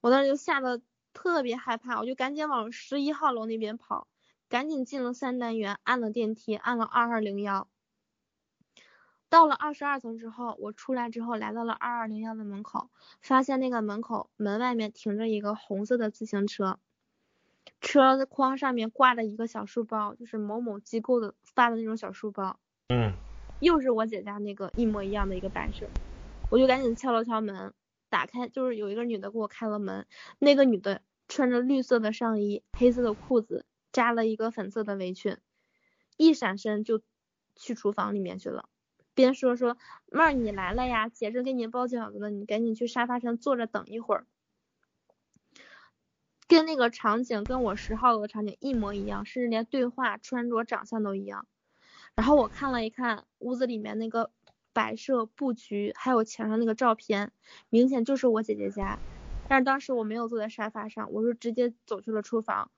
[0.00, 0.82] 我当时就吓得
[1.12, 4.08] 特别害怕，我就赶紧往十一号楼那边跑，
[4.50, 7.68] 赶紧进了三单元，按了电梯，按了二二零幺。
[9.28, 12.90] 到了二十二层之后，我出来之后来到了二二零幺的门口，
[13.22, 16.80] 发现那个门口门外面停着一个红色的自行车，
[17.80, 23.12] 车筐上面挂着一个小书包，就是某某机构的发的那种小书包，嗯
[23.60, 25.86] 又是我姐家那个一模一样的一个摆设，
[26.50, 27.72] 我就赶紧敲了敲门，
[28.08, 30.08] 打开就是有一个女的给我开了门，
[30.40, 35.38] 那个女的穿着绿色的上衣，黑色的裤子，扎了一个粉色的围裙，
[36.16, 37.02] 一闪身就
[37.56, 38.68] 去厨房里面去了。
[39.14, 39.76] 边说说
[40.06, 44.26] 妹儿你来了呀，姐正给你包饺子呢，你赶紧去沙发上坐着等一会儿。
[46.46, 51.46] 跟那个场景跟我十号楼的场景一模一样，甚至连对话、穿着、长相都一样。
[52.14, 54.32] 然后我看了一看屋子里面那个
[54.72, 57.32] 摆设布局，还有墙上那个照片，
[57.68, 58.98] 明显就是我姐姐家。
[59.48, 62.70] 但是当时我没有坐在沙发上，我是直接走去了厨房，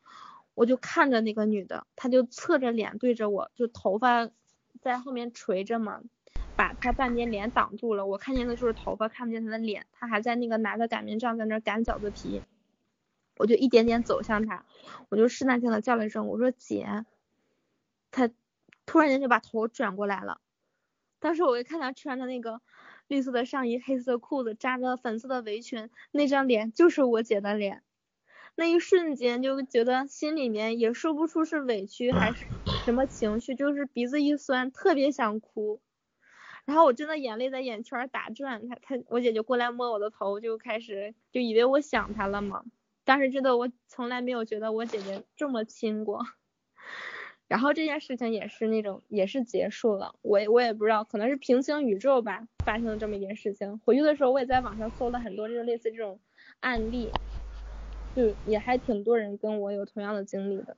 [0.55, 4.31] 我就看着那个女的，她就侧着脸对着我，就头发
[4.81, 6.03] 在后面垂着嘛，
[6.55, 12.45] 把她半边脸挡住了，我看见的就是头发，看不见她的脸，她还在那个拿着擀面杖在那儿擀饺子皮。
[13.39, 14.67] 我就一点点走向她，
[15.09, 17.05] 我就试探性的叫了一声，我说姐，
[18.11, 18.31] 她
[18.85, 20.41] 突然间就把头转过来了。
[21.19, 22.61] 当时我一看她穿的那个
[23.09, 27.83] 绿色的上衣、黑色的裤子，扎着粉色的围裙，那张脸就是我姐的脸。
[28.55, 32.47] 那一瞬间就觉得心里面也说不出是委屈还是
[32.85, 35.81] 什么情绪，就是鼻子一酸，特别想哭。
[36.65, 42.63] 然后我真的眼泪在眼圈打转，她她我姐就过来摸我的头，就开始就以为我想她了嘛。
[43.05, 46.25] 当时真的我从来没有觉得我姐姐这么亲过。
[47.49, 53.79] 然后这件事情也是那种也是结束了，我也我也不知道，可能是平行宇宙吧，发生了这么一件事情。
[53.81, 56.21] 回去的时候我也在网上搜了很多就是类似这种
[56.61, 57.11] 案例，
[58.15, 60.77] 就也还挺多人跟我有同样的经历的。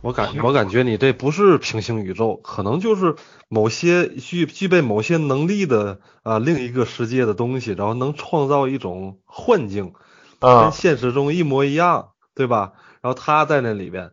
[0.00, 3.14] 我感我感觉你这不是平行宇宙，可能就是
[3.48, 9.92] 某些具具备某些能力的啊另一个世界的东西，然后能创造一种幻境，
[10.40, 12.72] 跟嗯，现实中一模一样，对吧？
[13.02, 14.12] 然后他在那里边，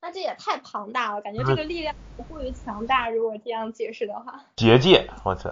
[0.00, 3.10] 那这也太庞大了，感觉这个力量不过于强大。
[3.10, 5.50] 如果这样解释的话，结界，我操，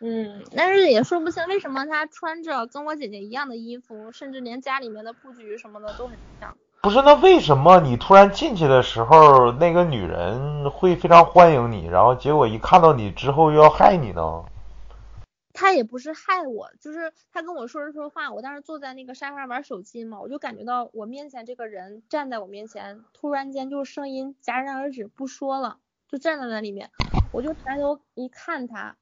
[0.00, 6.56] 嗯，但是也说不清为什么他穿着跟我姐姐一样的衣服，甚至连家里面的布局什么的都很像。
[6.82, 14.44] 不是，那为什么你突然进去的时候，那个女人会非常欢迎你，然后结果一看到你之后又要害你呢？
[15.52, 25.78] 她也不是害我，就是她跟我说着说话，我当时坐在那个沙发上玩手机嘛，我就感觉到我面前这个人站在我面前，突然间就是声音戛然而止，不说了，
[26.08, 26.90] 就站在那里面，
[27.32, 28.96] 我就抬头一看他，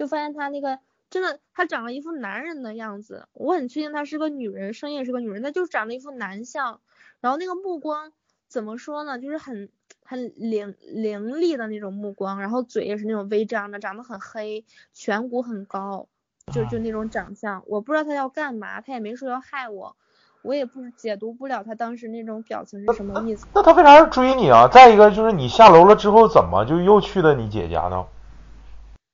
[0.00, 0.78] 就发现他那个
[1.10, 6.80] 真的，他长了一副男人的样子，我很确定他是个女人，声音也是个女人，他就长了一副男相，
[7.20, 8.10] 然后那个目光
[8.48, 9.68] 怎么说呢，就是很
[10.02, 14.64] 很凌凌厉的那种目光，然后嘴也是那种微张的，长得很黑，
[14.96, 16.06] 颧骨很高，
[16.50, 19.96] 就就那种长相，我不知道他要干嘛，他也没说要害我，
[20.40, 23.46] 我也不解读不了他当时那种表情是什么意思。
[23.54, 24.66] 那他为啥要追你啊？
[24.66, 28.06] 再一个就是你下楼了之后，怎么就又去的你姐家呢？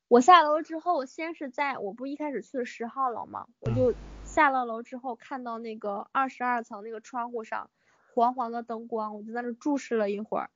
[0.09, 3.93] 我下楼之后，先是在我不一开始去的十号楼嘛，我就
[4.25, 7.71] 下了楼之后看到那个二十二层那个窗户上
[8.15, 10.51] 黄黄的灯光，我就在那注视了一会儿，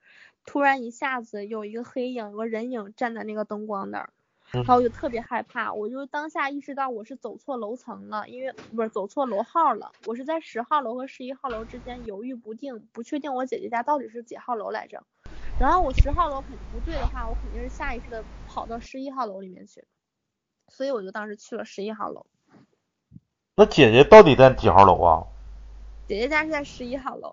[0.47, 4.13] 突然一下子有一个黑影，有个人影站在那个灯光那儿，
[4.53, 15.03] 然后我就特别害怕，我就当下意识到我是走错楼层了，因为不是走错楼号了，我是在十号楼和十一号楼之间犹豫不定，不确定我姐姐家到底是几号楼来着。
[15.59, 19.85] 然后我十号楼肯定不对的话，我肯定是下意识的跑到十一号楼里面去，
[20.67, 22.27] 所以我就当时去了十一号楼。
[23.55, 25.27] 那姐姐到底在几号楼啊？
[26.09, 27.33] 姐姐家是在十一号楼，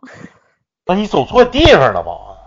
[0.86, 2.38] 那你走错地方了吧？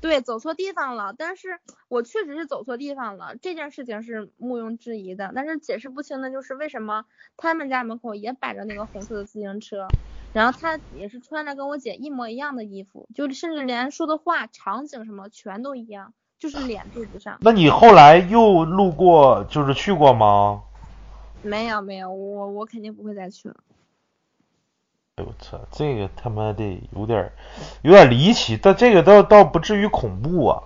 [0.00, 1.14] 对，走错地方了。
[1.16, 5.30] 但是我确实是走错地方了，这件事情是毋庸置疑的。
[5.34, 7.04] 但是解释不清的就是为什么
[7.36, 9.86] 他们家门口也摆着那个红色的自行车，
[10.32, 17.36] 然后他也是穿着跟我姐一模一样的衣服，就甚至连说的话、场景什么全都一样，就是脸对不上。
[17.40, 20.62] 那你后来又路过，就是去过吗？
[21.42, 23.56] 没有没有，我我肯定不会再去了。
[25.16, 27.32] 哎我操，这个他妈的有点
[27.82, 30.62] 有点离奇，但这个倒倒不至于恐怖啊，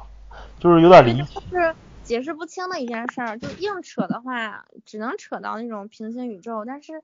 [0.59, 1.41] 就是有点离奇。
[1.51, 7.03] 就是解释不清的一件事儿，就硬扯的话，只能扯到那种平行宇宙，但是，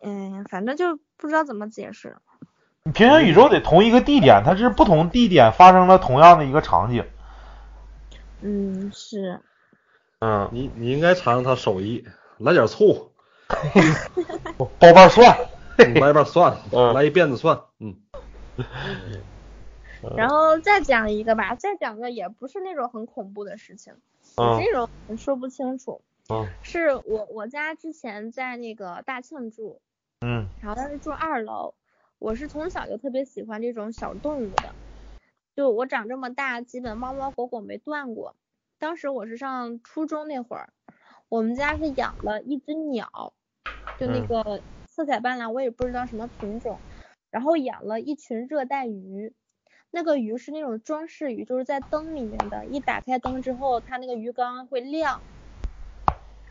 [0.00, 2.16] 嗯，反正就不知道怎么解释。
[2.94, 7.04] 平行宇宙得同一个地点，它是不同地点发生了同样的一个场景。
[8.42, 9.40] 嗯，是。
[10.20, 12.04] 嗯，你你应该尝尝他手艺，
[12.38, 13.12] 来点醋，
[14.78, 15.36] 包瓣蒜，
[16.00, 17.96] 来瓣蒜， 嗯来一辫子蒜，嗯，
[20.16, 23.94] 然后再讲一个吧，再讲个也不是那种很恐怖的事情，
[24.36, 26.02] 嗯这种说不清楚。
[26.30, 29.80] 嗯是我我家之前在那个大庆住，
[30.20, 31.74] 嗯然后当时住二楼，
[32.20, 34.76] 我是从小就特别喜欢这种小动物的，
[35.54, 38.36] 就我长这么大，基本猫猫狗狗没断过。
[38.78, 40.72] 当时我是上初中那会儿，
[41.28, 43.34] 我们家是养了一只鸟，
[43.98, 46.80] 就那嗯个色彩斑斓，我也不知道什么品种，
[47.30, 49.34] 然后养了一群热带鱼。
[49.94, 55.20] 那个鱼是那种装饰鱼，就是在灯里面的，一打开灯之后，它那个鱼缸会亮。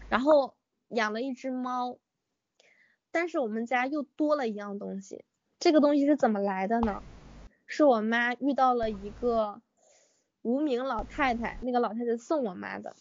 [0.09, 0.53] 然后
[0.89, 1.97] 养了一只猫，
[3.11, 5.25] 但是我们家又多了一样东西。
[5.57, 7.01] 这个东西是怎么来的呢？
[7.71, 9.61] 是我妈遇到了一个
[10.41, 12.93] 无名老太太，那个老太太送我妈的。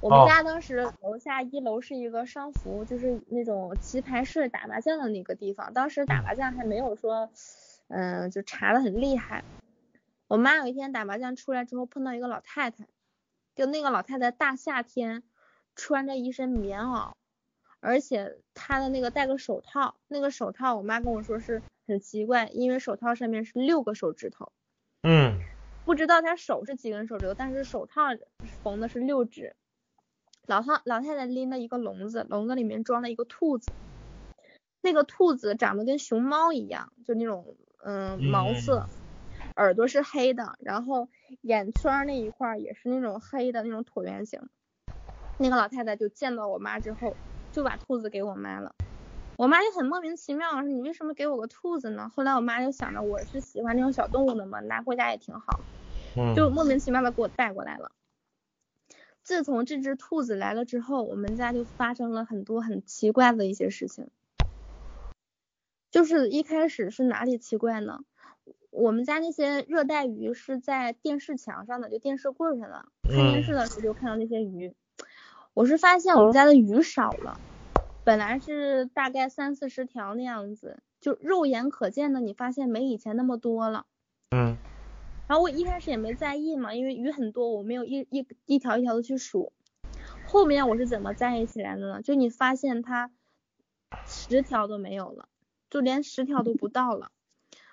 [0.00, 5.74] 我们哦家当时楼下一楼是一个商服，就是那种棋牌室打麻将的那个地方。
[5.74, 7.28] 当时打麻将还没有说，
[7.88, 9.44] 嗯、就查的很厉害。
[10.28, 12.86] 我妈有一天打麻将出来之后碰到一个老太太，
[13.54, 15.22] 就那个老太太大夏天
[15.76, 17.12] 穿着一身棉袄，
[17.80, 24.52] 而且她的那个戴个手套，那个手套我妈跟我说是很奇怪，因为手套上面是六个手指头，
[25.02, 25.38] 嗯
[25.84, 28.02] 不知道他手是几根手指头，但是手套
[28.62, 29.54] 缝的是六指。
[30.46, 33.70] 老太老太太拎了一个笼子，笼子里面装了一个兔子，
[34.80, 38.86] 那个兔子长得跟熊猫一样，就那种嗯毛色，
[39.56, 41.08] 耳朵是黑的，然后
[41.42, 44.40] 眼圈儿那一块儿也是那种黑的那种椭圆形。
[45.38, 47.16] 那个老太太就见到我妈之后，
[47.52, 48.74] 就把兔子给我妈了。
[49.36, 52.10] 我妈就很莫名其妙，说你为什么给我个兔子呢？
[52.14, 55.60] 后来我妈就想着我是喜欢这种小动物的嘛，拿回家也挺好，
[56.16, 57.92] 嗯，就莫名其妙的给我带过来了。
[59.22, 64.08] 自从这只兔子来了之后，我们家就发生了很多很奇怪的一些事情。
[65.90, 68.00] 就是一开始是哪里奇怪呢？
[68.70, 74.74] 我们家那些热带鱼是在电视墙上的，就电视柜上的，看电视的时候就看到那些鱼。
[75.52, 77.38] 我是发现我们家的鱼少了，
[78.04, 83.86] 本来是大概三四十条那样子，就肉眼可见的，你发现没以前那么多了。
[84.30, 84.56] 嗯
[85.28, 89.52] 然后我一开始也没在意嘛，因为鱼很多，我没有一一一条一条的去数。
[90.26, 92.02] 后面我是怎么在意起来的呢？
[92.02, 93.10] 就你发现它
[94.04, 95.28] 十条都没有了，
[95.70, 97.12] 就连十条都不到了。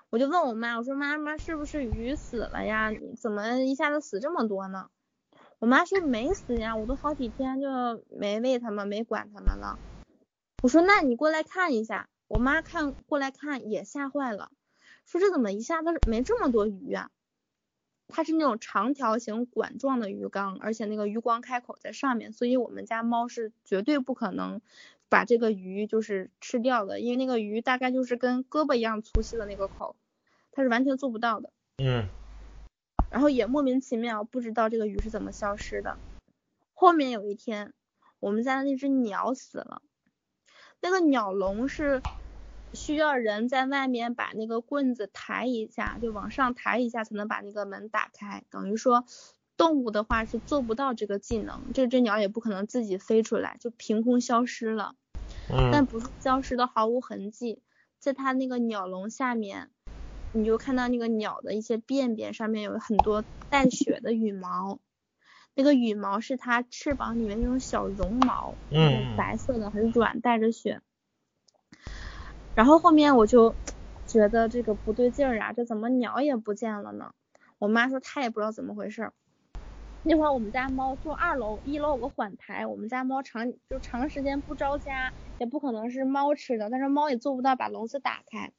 [0.10, 2.92] 我就问我妈，我说妈妈是不是鱼死了呀？
[2.92, 4.90] 你怎么一下子死这么多呢？
[5.58, 7.68] 我妈说没死呀，我都好几天就
[8.10, 9.78] 没喂它们，没管它们了。
[10.62, 12.10] 我说那你过来看一下。
[12.28, 14.52] 我妈看过来看也吓坏了，
[15.08, 17.10] 说这怎么一下子没这么多鱼啊？
[18.08, 24.62] 它是那种长条形管状的鱼缸，而且那个鱼缸开口在上面，所以我们家猫是绝对不可能
[25.10, 29.96] 把这个鱼就是吃掉的，因为那个鱼大概就是跟胳膊一样粗细的那个口，
[30.52, 31.52] 它是完全做不到的。
[31.78, 32.08] 嗯
[33.10, 35.98] 然后也莫名其妙不知道这个鱼是怎么消失的。
[36.76, 37.74] 后面有一天，
[38.20, 39.82] 我们家的那只鸟死了，
[40.82, 42.02] 那个鸟笼是
[42.74, 48.44] 需要人在外面把那个棍子抬一下，就往上抬一下才能把那个门打开。
[48.50, 49.06] 等于说，
[49.58, 54.96] 动物的话是做不到这个技能，这只鸟也不可能自己飞出来，就凭空消失了。
[55.72, 57.62] 但嗯不是消失的毫无痕迹，
[58.00, 59.70] 在它那个鸟笼下面，
[60.32, 64.80] 你就看到那个鸟的一些便便上面有很多带血的羽毛，
[65.60, 70.82] 那个羽毛是它翅膀里面那种小绒毛，嗯白色的，很软，带着血。
[72.56, 73.58] 然后后面我就
[74.06, 77.14] 觉得这个不对劲儿啊，这怎么鸟也不见了呢？
[77.58, 79.14] 我妈说她也不知道怎么回事儿。
[80.02, 88.54] 那会儿我们家猫住二楼，一楼有个缓台，我们家猫长就长时间不着家，也不可能是猫吃的，但是猫也做不到把笼子打开。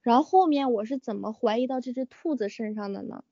[0.00, 3.22] 然后后面我是怎么怀疑到这只兔子身上的呢？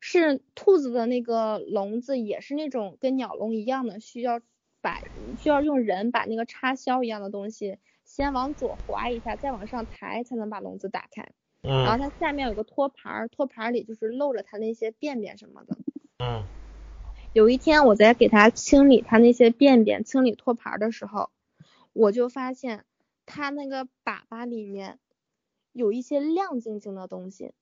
[0.00, 4.40] 是兔子的那个笼子也是那种跟鸟笼一样的，需要
[4.80, 5.00] 把
[5.38, 11.30] 需要用人把那个插销一样的东西先往左滑一下，再往上抬才能把笼子打开。
[11.62, 15.76] 然后嗯它下面有个托盘儿，托盘儿里就是露着它那些便便什么的。
[16.18, 16.48] 嗯
[17.32, 21.30] 有一天我在给它清理它那些便便、清理托盘儿的时候，
[21.92, 22.84] 我就发现
[23.26, 24.98] 它那个粑粑里面
[25.72, 27.52] 有一些亮晶晶的东西，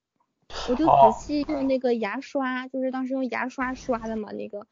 [0.68, 4.66] 我就哦仔细用那个牙刷，就是当时用牙刷刷的嘛，那个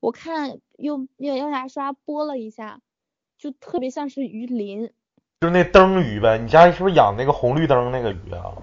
[0.00, 2.80] 我看用用用牙刷拨了一下，
[3.38, 4.90] 就特别像是鱼鳞。
[5.40, 6.38] 就是那灯鱼呗。
[6.38, 8.54] 你家是不是养那个红绿灯那个鱼啊？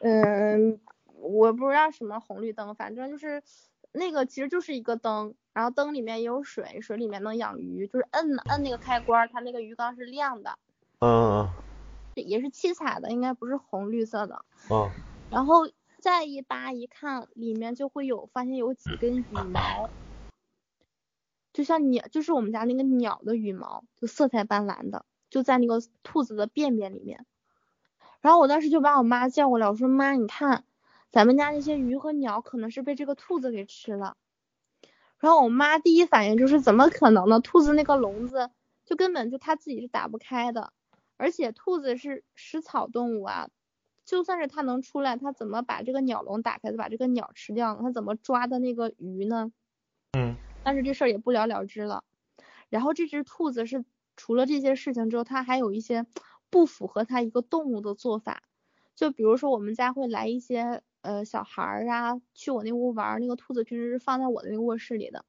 [0.00, 0.80] 嗯，
[1.16, 3.42] 我不知道什么红绿灯，反正就是
[3.92, 10.58] 那个其实就是一个灯，然后灯里面也有水，水里面能养鱼，就是摁摁那个开关，它那个鱼缸是亮的，
[11.00, 11.48] 嗯
[12.14, 14.44] 也是七彩的，应该不是红绿色的。
[14.70, 14.90] 嗯
[15.32, 15.68] 然后
[15.98, 19.90] 再一扒一看，里面就会有发现有几根羽毛，
[21.52, 27.24] 就像鸟，就是我们家那个鸟的羽毛，就色彩斑斓的，就在那个兔子的便便里面。
[28.20, 30.64] 然后我当时就把我妈叫过来，我说妈，你看
[31.10, 34.16] 咱们家那些鱼和鸟可能是被这个兔子给吃了。
[35.18, 37.40] 然后我妈第一反应就是怎么可能呢？
[37.40, 38.50] 兔子那个笼子
[38.84, 40.72] 就根本就它自己是打不开的，
[41.16, 43.48] 而且兔子是食草动物啊，
[44.12, 47.80] 就算是它能出来，它怎么把这个鸟笼打开，把这个鸟吃掉呢？
[47.80, 49.50] 它怎么抓的那个鱼呢？
[50.12, 52.04] 嗯但是这事儿也不了了之了。
[52.68, 56.04] 然后这只兔子是除了这些事情之后，它还有一些
[56.50, 58.42] 不符合它一个动物的做法，
[58.94, 65.24] 就比如说我们家会来一些呃小孩儿啊，去我那屋玩儿，那个兔子平时是放在我的那个卧室里的。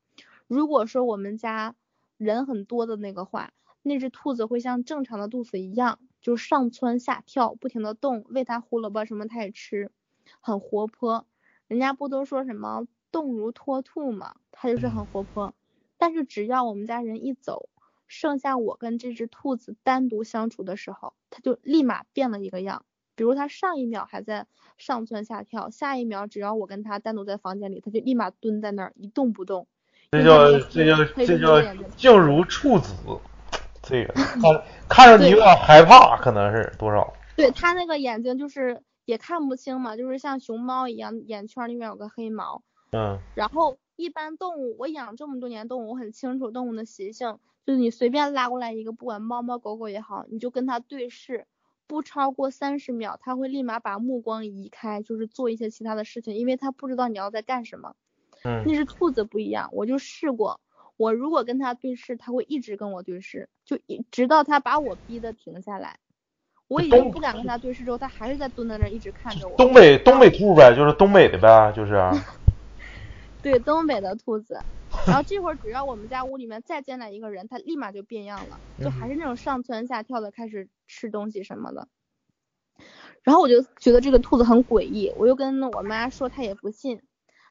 [0.47, 1.73] 如果说我们家
[2.17, 9.91] 人很多的那个话，那只兔子会像正常的兔子一样，就上蹿下跳，不停的动，喂它胡萝卜什么它也吃，
[10.39, 11.27] 很活泼。
[11.67, 15.53] 人家不都说什么动如脱兔嘛，它就是很活泼。
[15.97, 17.69] 但是只要我们家人一走，
[18.07, 22.85] 剩下我跟这只兔子单独相处的时候，它就立马变了一个样。
[23.15, 24.47] 比如它上一秒还在
[24.77, 29.67] 上蹿下跳，下一秒只要我跟它单独在房间里，它就立马蹲在那儿一动不动。
[30.11, 31.61] 这叫这叫这叫
[31.97, 32.93] 静如处子，
[33.83, 34.41] 这个看
[34.89, 37.13] 看着你有点害怕，可能是多少？
[37.35, 42.63] 对它那个眼睛就是也看不清嘛，就是像熊猫一样，眼圈里面有个黑毛。
[42.91, 51.45] 嗯然后一般动物，我养这么多年动物，我很清楚动物的习性，就是你随便拉过来一个，不管猫猫狗狗也好，你就跟它对视，
[51.87, 57.95] 不超过三十秒，它会立马把目光移开，就是做一些其他的事情，因为它不知道你要在干什么。
[58.45, 60.59] 嗯那只兔子不一样，我就试过，
[60.97, 65.99] 我如果跟它对视，它会一直跟我对视，就一直到它把我逼得停下来。
[66.67, 69.57] 我已经不敢跟它对视之后，它还是在蹲在那儿一直看着我。
[69.57, 72.11] 东北东北兔呗，就是东北的呗，就是啊
[73.41, 74.59] 对，东北的兔子。
[75.07, 81.87] 然后这会儿只要我们家屋里面再进来一个人，它立马就变样了，就还是那种上蹿下跳的，开始吃东西什么的。
[83.23, 87.01] 然后我就觉得这个兔子很诡异，我又跟我妈说，她也不信。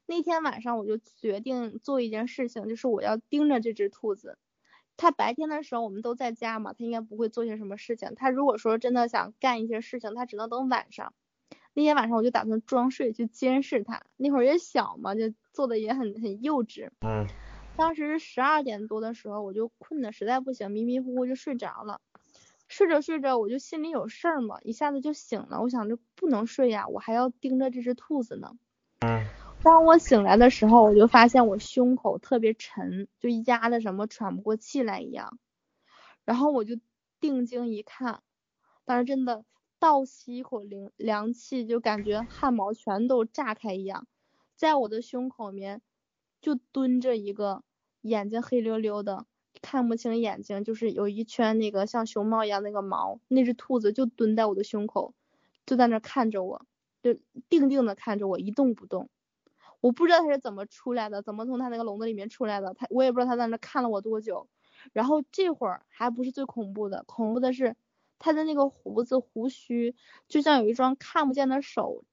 [0.07, 4.38] 那天晚上我就决定做一件事情，就是我要盯着这只兔子。
[4.96, 8.12] 它白天的时候我们都在家嘛，它应该不会做些什么事情。
[8.14, 11.14] 它如果说真的想干一些事情，它只能等晚上。
[11.74, 16.90] 那天晚上我就打算装睡去监视它，那会儿也小嘛，就做的也很很幼稚。
[17.00, 17.26] 嗯
[17.74, 22.03] 当时十二点多的时候，我就困得实在不行，迷迷糊糊就睡着了。
[22.68, 25.62] 睡着睡着，我就心里有事儿嘛，一下子就醒了。
[25.62, 28.53] 我想着不能睡呀，我还要盯着这只兔子呢。
[29.00, 29.24] 嗯
[29.62, 35.38] 当我醒来的时候，我就发现我胸口特别沉，就压的什么喘不过气来一样。
[36.24, 36.76] 然后我就
[37.20, 38.22] 定睛一看，
[38.84, 39.44] 当时真的
[39.78, 44.08] 倒吸一口凉凉气，就感觉汗毛全都炸开一样，
[44.57, 45.80] 在我的胸口里面
[46.41, 47.62] 就蹲着一个
[48.00, 49.26] 眼睛黑溜溜的，
[49.61, 55.14] 看不清眼睛，就是有一圈那个像熊猫一样那个毛，那只兔子就蹲在我的胸口，
[55.66, 56.66] 就在那看着我，
[57.00, 57.14] 就
[57.49, 59.08] 定定的看着我，一动不动。
[59.83, 64.49] 我不知道它是怎么出来的，怎么从它那个笼子里面出来的，它我也不知道它在那看了我多久。
[64.92, 67.76] 然后这会儿还不是最恐怖的，恐怖的是
[68.18, 69.95] 它的那个胡子胡须，
[70.29, 72.04] 就像有一双看不见的手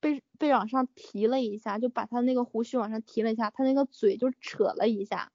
[0.00, 5.30] 被被往上提了一下，就把它那个胡须往上提了一下，它那个嘴就扯了一下，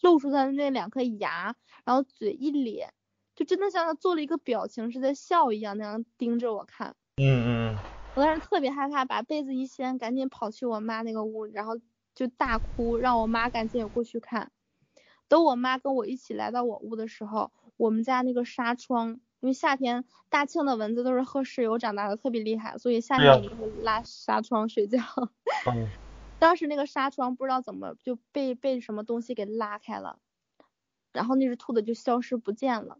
[0.00, 2.92] 露出它的那两颗牙，然后嘴一咧，
[3.34, 6.94] 就真的像他做了一个表情是在笑一样那样盯着我看。
[7.16, 7.78] 嗯嗯
[8.20, 11.72] 我当时特别害怕，把被子一掀，赶紧跑去我妈那个屋，然后
[12.14, 14.52] 就大哭，让我妈赶紧也过去看。
[15.26, 24.98] 等我妈跟我一起来到我屋的时候，我们家那个纱窗，因为夏天大庆的蚊子都是喝石油长大的，特别厉害，所以夏天我们会拉纱窗睡觉。
[25.72, 25.88] 嗯
[26.38, 30.18] 当时那个纱窗不知道怎么就被被什么东西给拉开了，
[31.14, 32.98] 然后那只兔子就消失不见了。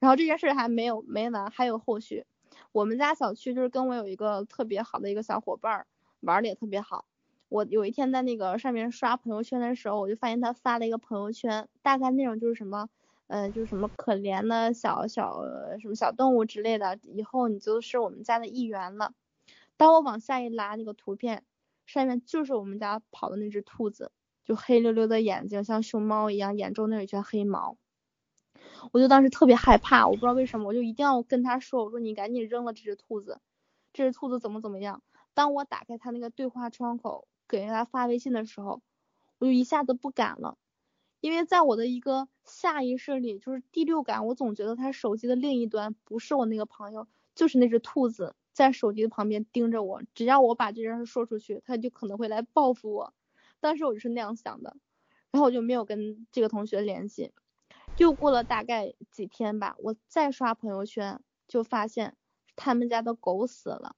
[0.00, 2.26] 然后这件事还没有没完，还有后续。
[2.74, 5.86] 我们家小区就是跟我有一个特别好的一个小伙伴儿，
[6.18, 7.06] 玩的也特别好。
[7.48, 12.88] 我有一天在那个上面刷朋友圈的时候，我就发现他发了一个朋友圈，大概内容就是什么，
[13.28, 15.40] 呃，就是什么可怜的小小
[15.80, 19.14] 什么小动物之类的，以后你就是我们家的一员了。
[19.76, 21.44] 当我往下一拉，那个图片
[21.86, 24.10] 上面就是我们家跑的那只兔子，
[24.44, 27.76] 就黑溜溜的眼睛，像熊猫一样，眼中那有一圈黑毛。
[28.92, 33.40] 我就当时特别害怕，我不知道为什么，我就一定要跟他说，我说你赶紧扔了这只兔子，
[33.92, 35.02] 这只兔子怎么怎么样。
[35.34, 38.82] 当我打开他那个对话窗口，给他发微信的时候，
[39.38, 40.56] 我就一下子不敢了，
[41.20, 53.12] 因为在我的一个下意识里，就是第六感，我总觉得他手机的另一端不是我那个朋友，就是那只兔子在手机的旁边盯着我，只要我把这件事说出去，他就可能会来报复我。
[53.60, 54.76] 当时我就是那样想的，
[55.30, 57.32] 然后我就没有跟这个同学联系。
[57.96, 62.16] 又过了大概几天吧，我再刷朋友圈，就发现
[62.56, 63.96] 他们家的狗死了。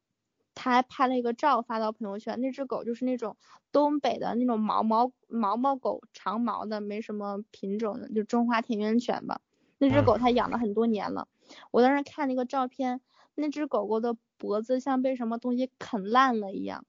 [0.54, 3.36] 他还拍了一个照发到朋友圈，那只狗就是那种
[3.72, 9.40] 东北的那种毛毛毛毛狗，长毛的，没什么品种的，就中华田园犬吧。
[9.78, 11.28] 那只狗他养了很多年了，
[11.70, 13.02] 我当时看那个照片，
[13.34, 16.86] 那只狗狗的脖子像被什么东西啃烂了一样，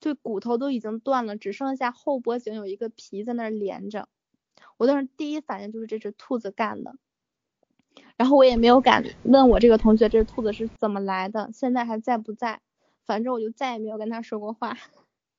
[0.00, 4.08] 就骨头都已经断了，只剩下后脖颈有一个皮在那儿连着。
[4.80, 6.94] 我当时第一反应就是这只兔子干的，
[8.16, 12.60] 然后我也没有敢问我这个同学这只兔子是怎么来的，现在还在不在。
[13.04, 14.78] 反正我就再也没有跟他说过话，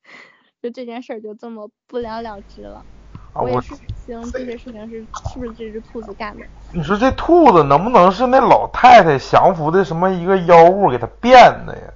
[0.62, 2.86] 就这件事儿就这么不了了之了。
[3.34, 3.74] 我也是
[4.06, 6.46] 行，这些事情是是不是这只兔子干的？
[6.72, 11.92] 你说这兔子能不能是那老太太降服的什么一个妖物给它变的呀？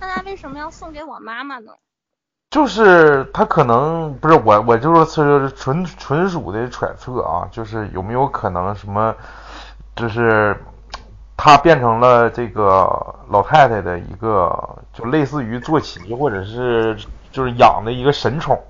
[0.00, 1.72] 那他为什么要送给我妈妈呢？
[2.50, 9.14] 就是他可能不是我，我就是纯纯属的揣测啊，就是有没有可能什么，
[9.96, 10.56] 就是。
[11.42, 12.84] 他变成了这个
[13.30, 16.94] 老太太的一个，就类似于坐骑或者是
[17.32, 18.62] 就是养的一个神宠，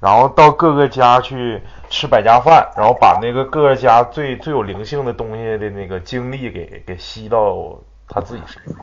[0.00, 7.78] 然后到各个家去吃百家饭，然后把那个各个家最最有灵性的东西的那个精力给给吸到
[8.08, 8.82] 他自己身上。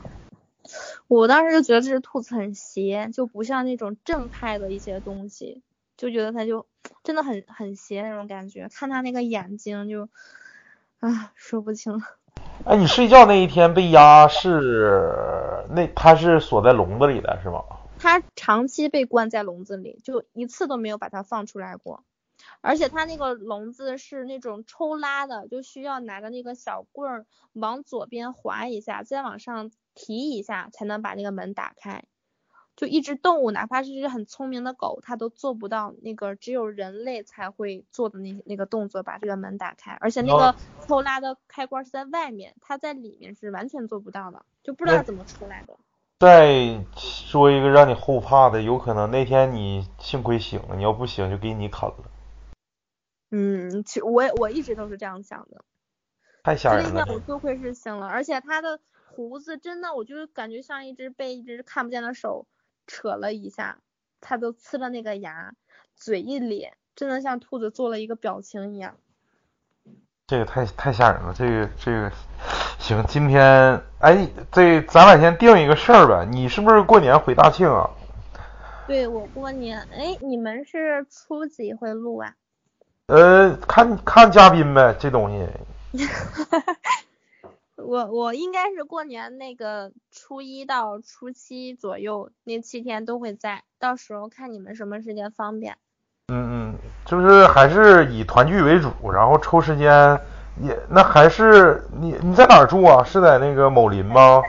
[1.07, 5.61] 我当时就觉得这只兔子很邪，就不像那种正派的一些东西，
[5.95, 6.65] 就觉得它就
[7.03, 10.09] 真的很很邪那种感觉，看它那个眼睛就
[10.99, 12.01] 啊说不清。
[12.65, 17.63] 哎，你睡觉那一天被压是那它是锁在笼子里的是吗？
[17.99, 22.03] 它长期被关在笼子里，就一次都没有把它放出来过。
[22.61, 32.03] 而且它那个笼子是那种抽拉的，就需要拿着那个小棍儿往左边滑一下，再往上提一下才能把那个门打开。
[32.75, 39.97] 就一只动物，哪怕是一只很聪明的狗，它都做不到那个只有人类才会做的那那个动作，把这个门打开。
[39.99, 40.55] 而且那个
[40.85, 45.75] 抽拉的开关是在外面，它在里面是完全做不到的，就不知道怎么出来的。
[46.19, 51.95] 再说一个让你后怕的，有可能那天你幸亏醒了，你要不醒就给你啃了。
[53.29, 55.63] 嗯，其实我我一直都是这样想的。
[56.43, 56.91] 太吓人了。
[56.93, 62.45] 那天我多亏是醒了，而且他的胡子真的，我就感觉像一只被一只看不见的手。
[62.89, 63.79] 扯了一下，
[64.21, 65.53] 他都呲了那个牙，
[65.97, 68.95] 嘴一咧，真的像兔子做了一个表情一样。
[70.25, 72.09] 这个太太吓人了，这个这个
[72.79, 77.89] 行，今天哎，这咱俩先定一个事儿呗，你是不是过年回大庆啊？
[78.87, 82.35] 对，我过年，哎，你们是初几会录啊？
[83.07, 85.47] 呃，看看嘉宾呗，这东西。
[87.77, 95.77] 我我应该是过年那个初一到初七左右那七天都会在，到时候看你们什么时间方便。
[96.27, 96.75] 嗯嗯，
[97.05, 100.19] 就是还是以团聚为主，然后抽时间
[100.61, 103.01] 也那还是你你在哪儿住啊？
[103.05, 104.41] 是在那个某林吗？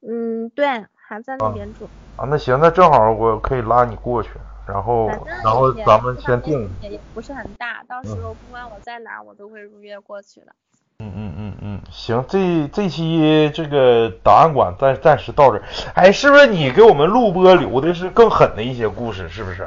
[0.00, 0.66] 嗯，对，
[0.96, 1.88] 还在那边住。
[2.16, 4.30] 啊，那行，那正好我可以拉你过去，
[4.70, 5.08] 然后
[5.42, 6.70] 然后咱们先定。
[6.80, 10.54] 也不是很大，到时候不管我在哪，我都会如约过去的。
[11.02, 15.62] 嗯嗯嗯嗯，行，这这期这个档案馆暂暂时到这儿。
[15.94, 19.28] 哎，是不是你给我们录播留的是更狠的一些故事？
[19.28, 19.66] 是不是？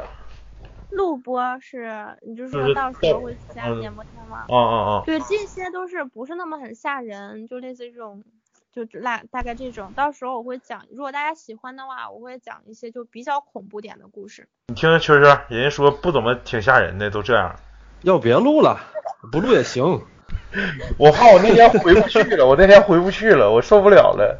[0.91, 4.45] 录播是，你就说到时候会加演播天吗？
[4.47, 5.03] 嗯嗯嗯。
[5.07, 8.23] 对，这些都是不是那么很吓人，就类似于这种，
[8.73, 9.93] 就大大概这种。
[9.93, 14.47] 到时候我会讲，如果大家喜欢的话，我会讲一些就比较恐怖点的故事。
[14.67, 17.55] 你听秋秋，人家说不怎么挺吓人的，都这样。
[18.01, 18.79] 要别录了，
[19.31, 20.01] 不录也行。
[20.97, 24.39] 我怕我那天回不去了，我那天回不去了，我受不了了。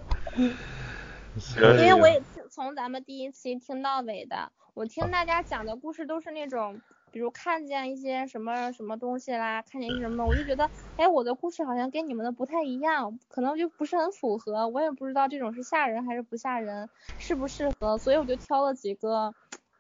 [1.35, 6.81] 因为我也从咱们第一期听到尾的，我听大家讲的故事都是那种，
[7.13, 10.67] 比如看见一些什么什么东西啦，看见一些什么，我就觉得，
[10.97, 19.33] 哎，我的故事好像跟你们的不太一样，可能就不是很符合，我也不知道这种是吓人还是不吓人，适不适合，所以我就挑了几个。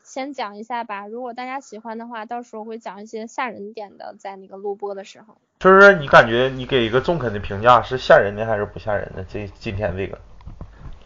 [0.03, 1.07] 先讲一下吧。
[1.07, 5.37] 如果大家喜欢的话，到时候会讲一些吓人点的，在那个录播的时候。
[5.59, 9.23] 就是你感觉你给一个中肯的评价，是吓人的还是不吓人的？
[9.23, 10.19] 这今天这个，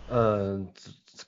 [0.09, 0.59] 呃，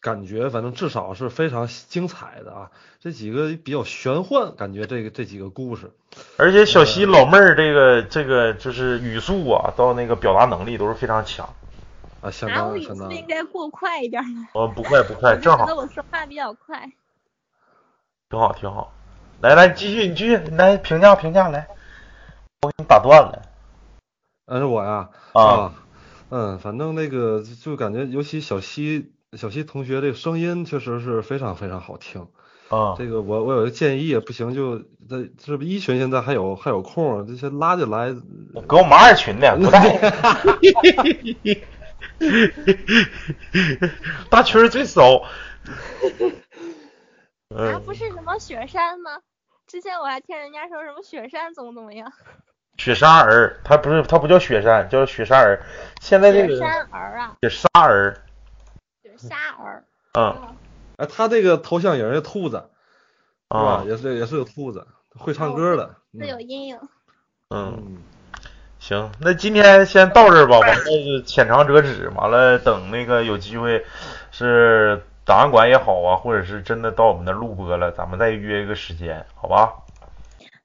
[0.01, 2.71] 感觉反正至少是非常精彩的啊。
[2.99, 5.91] 这几个比较玄幻，感觉这个这几个故事，
[6.37, 11.47] 而且小西老妹儿这个这个就是语速啊，到那个表达能力都是非常强。
[12.21, 14.49] 啊，相当相当语速应该过快一点吗？
[14.53, 16.91] 呃，不快不快，正好觉得我说话比较快。
[18.29, 18.93] 挺好挺好。
[19.39, 21.69] 来来，继续你继续来评价评价来，
[22.61, 23.41] 我给你打断了
[24.45, 25.73] 呃，是我呀，啊。
[26.29, 32.27] 嗯，反正那个就感觉，尤其小西小西同学这个声音确实是非常非常好听。
[32.69, 34.79] 啊，这个我我有个建议，不行就
[35.09, 38.13] 这这不一群现在还有还有空，这些拉进来。
[38.67, 39.97] 搁我们二群的不带。
[44.29, 45.21] 大群儿最骚。
[47.49, 49.17] 啊，嗯，不是什么雪山吗？
[49.65, 52.11] 之前我还听人家说什么雪山怎么怎么样，
[52.77, 55.63] 雪沙儿，它不是它不叫雪山，叫雪沙儿。
[56.01, 58.15] 现在这个雪山儿啊，雪沙儿，
[59.21, 59.83] 雪 沙儿。
[60.13, 60.55] 嗯
[60.97, 62.69] 哎，他这个头像也是兔子，
[63.49, 63.83] 是吧啊？
[63.87, 64.85] 也是也是有兔子，
[65.17, 65.95] 会唱歌的。
[66.19, 66.77] 是有阴影。
[67.49, 67.97] 嗯，嗯，
[68.79, 73.85] 行，那今天先到这儿吧，完了就浅尝辄止，完了等那个有机会
[74.31, 79.73] 是档案馆也好啊，或者是真的到我们那儿录播了，咱们再约一个时间，好吧？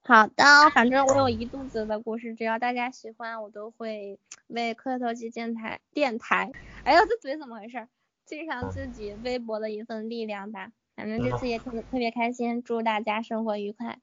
[0.02, 0.44] 好的，
[0.74, 4.18] 反正我有一肚子的故事，只要大家喜欢，我都会
[4.48, 6.50] 为磕头机电台电台，
[6.82, 7.86] 哎呦，这嘴怎么回事？
[8.24, 10.68] 尽上自己微薄的一份力量吧。
[10.96, 13.98] 反正这次也特别特别开心，祝大家生活愉快。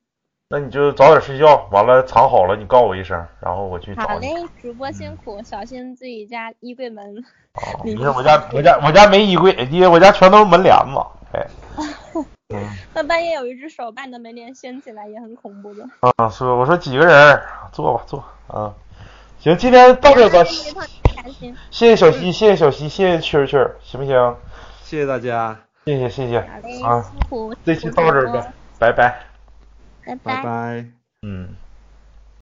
[0.50, 4.28] 那你就早点睡觉，完了藏好了你告我一声，然后我去好找你。
[4.28, 7.24] 嘞，主播辛苦，小心自己家衣柜门。
[7.54, 11.02] 哦， 你你看 我家我家我家没衣柜，因为我家全都是门帘子。
[11.32, 11.48] 哎，
[12.54, 15.88] 嗯那半夜有一只手把你的门帘掀起来，也很恐怖的。
[16.18, 17.42] 啊，说我说几个人，
[17.72, 18.74] 坐吧坐，啊，
[19.40, 20.44] 行，今天到这吧，
[21.22, 24.36] 开心，谢谢小西，谢谢小西，谢谢蛐蛐，行不行？
[24.84, 27.06] 谢谢大家，谢谢谢谢啊，
[27.64, 29.20] 这期到这儿吧，拜拜。
[30.04, 30.86] 拜拜拜。
[31.22, 31.56] 嗯。